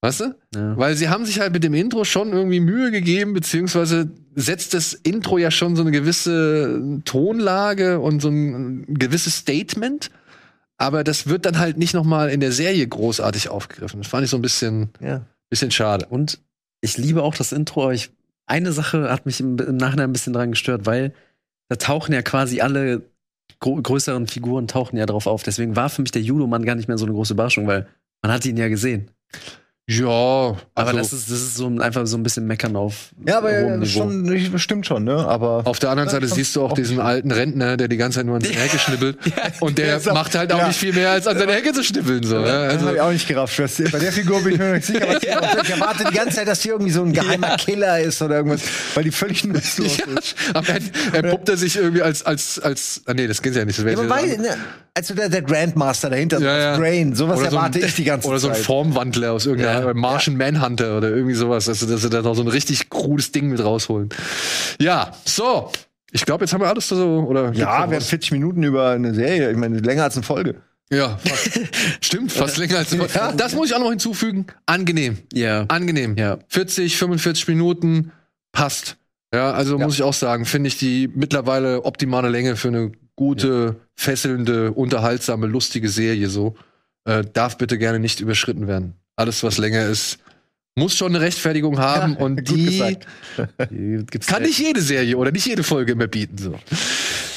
[0.00, 0.34] Weißt du?
[0.54, 0.76] Ja.
[0.76, 4.92] Weil sie haben sich halt mit dem Intro schon irgendwie Mühe gegeben, beziehungsweise setzt das
[4.92, 10.10] Intro ja schon so eine gewisse Tonlage und so ein gewisses Statement.
[10.76, 14.00] Aber das wird dann halt nicht noch mal in der Serie großartig aufgegriffen.
[14.00, 15.24] Das fand ich so ein bisschen, ja.
[15.50, 16.06] Bisschen schade.
[16.06, 16.40] Und
[16.80, 18.10] ich liebe auch das Intro, ich,
[18.46, 21.14] eine Sache hat mich im, im Nachhinein ein bisschen dran gestört, weil
[21.68, 23.02] da tauchen ja quasi alle
[23.60, 25.42] größeren Figuren tauchen ja drauf auf.
[25.42, 27.88] Deswegen war für mich der Judo-Mann gar nicht mehr so eine große Überraschung, weil
[28.22, 29.10] man hat ihn ja gesehen.
[29.86, 33.10] Ja, Aber also das ist, das ist so ein, einfach so ein bisschen Meckern auf
[33.26, 35.14] Ja, aber hohem ja, schon, das stimmt schon, ne?
[35.28, 38.20] Aber Auf der anderen Ja, Seite siehst du auch diesen alten Rentner, der die ganze
[38.20, 39.18] Zeit nur an seine Hecke schnippelt.
[39.60, 40.68] Und der der macht halt auch ja.
[40.68, 42.22] nicht viel mehr, als an seine Hecke zu schnippeln.
[42.22, 43.58] So, ja, das also, habe ich auch nicht gerafft.
[43.58, 45.26] Was- Bei der Figur bin ich mir noch nicht sicher, was die
[45.64, 48.62] ich erwarte die ganze Zeit, dass sie irgendwie so ein geheimer Killer ist oder irgendwas,
[48.94, 50.34] weil die völlig nutzlos ja, ist.
[50.54, 53.78] am Ende entpuppt er sich irgendwie als, als, als, ah nee, das geht ja nicht.
[53.78, 54.56] Das Ja, aber weil, ne,
[54.94, 56.70] also der, der Grandmaster dahinter, so Ja, ja.
[56.70, 58.62] das Brain, sowas Oder so ein- erwarte ich die ganze Oder so ein Zeit.
[58.64, 59.94] Formwandler aus irgendeiner Ja.
[59.94, 63.48] Martian Manhunter oder irgendwie sowas, also, dass sie da noch so ein richtig krudes Ding
[63.48, 64.08] mit rausholen.
[64.80, 65.70] Ja, so.
[66.12, 66.96] Ich glaube, jetzt haben wir alles so,
[67.28, 67.52] oder?
[67.54, 70.56] ja, wir haben 40 Minuten über eine Serie, ich meine, länger als eine Folge.
[70.90, 71.60] Ja, fast.
[72.00, 73.32] Stimmt, fast länger als Ja.
[73.32, 74.46] Das muss ich auch noch hinzufügen.
[74.66, 75.18] Angenehm.
[75.32, 75.64] Ja.
[75.68, 76.16] Angenehm.
[76.16, 76.38] Ja.
[76.48, 78.12] 40, 45 Minuten
[78.52, 78.96] passt.
[79.34, 79.84] Ja, also Ja.
[79.84, 85.46] muss ich auch sagen, finde ich die mittlerweile optimale Länge für eine gute, fesselnde, unterhaltsame,
[85.46, 86.54] lustige Serie so.
[87.06, 88.94] Äh, darf bitte gerne nicht überschritten werden.
[89.16, 90.18] Alles, was länger ist,
[90.76, 93.06] muss schon eine Rechtfertigung haben Ja, und die gesagt.
[93.70, 96.36] Die gibt's kann nicht jede Serie oder nicht jede Folge immer bieten.
[96.38, 96.58] So.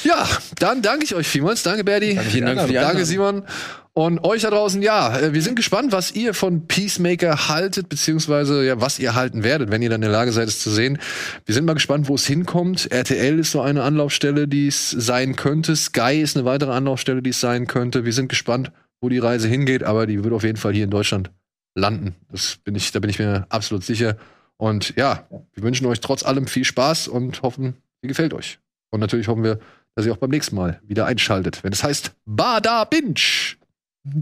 [0.04, 1.62] Ja, dann danke ich euch vielmals.
[1.62, 2.18] Danke, Berdi.
[2.30, 3.04] Vielen Dank für die Danke.
[3.04, 3.44] Simon.
[3.92, 8.64] Und euch da draußen, ja, äh, wir sind gespannt, was ihr von Peacemaker haltet, beziehungsweise
[8.64, 10.98] ja, was ihr halten werdet, wenn ihr dann in der Lage seid, es zu sehen.
[11.46, 12.92] Wir sind mal gespannt, wo es hinkommt.
[12.92, 15.74] RTL ist so eine Anlaufstelle, die es sein könnte.
[15.74, 18.04] Sky ist eine weitere Anlaufstelle, die es sein könnte.
[18.04, 18.70] Wir sind gespannt,
[19.00, 21.30] wo die Reise hingeht, aber die wird auf jeden Fall hier in Deutschland
[21.78, 22.14] landen.
[22.30, 24.16] Das bin ich, da bin ich mir absolut sicher.
[24.56, 28.58] Und ja, wir wünschen euch trotz allem viel Spaß und hoffen, sie gefällt euch.
[28.90, 29.58] Und natürlich hoffen wir,
[29.94, 33.14] dass ihr auch beim nächsten Mal wieder einschaltet, wenn es heißt Bada Binge.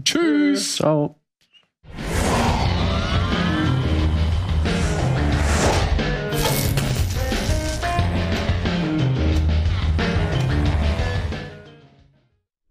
[0.03, 0.75] Tschüss.
[0.75, 1.19] Ciao.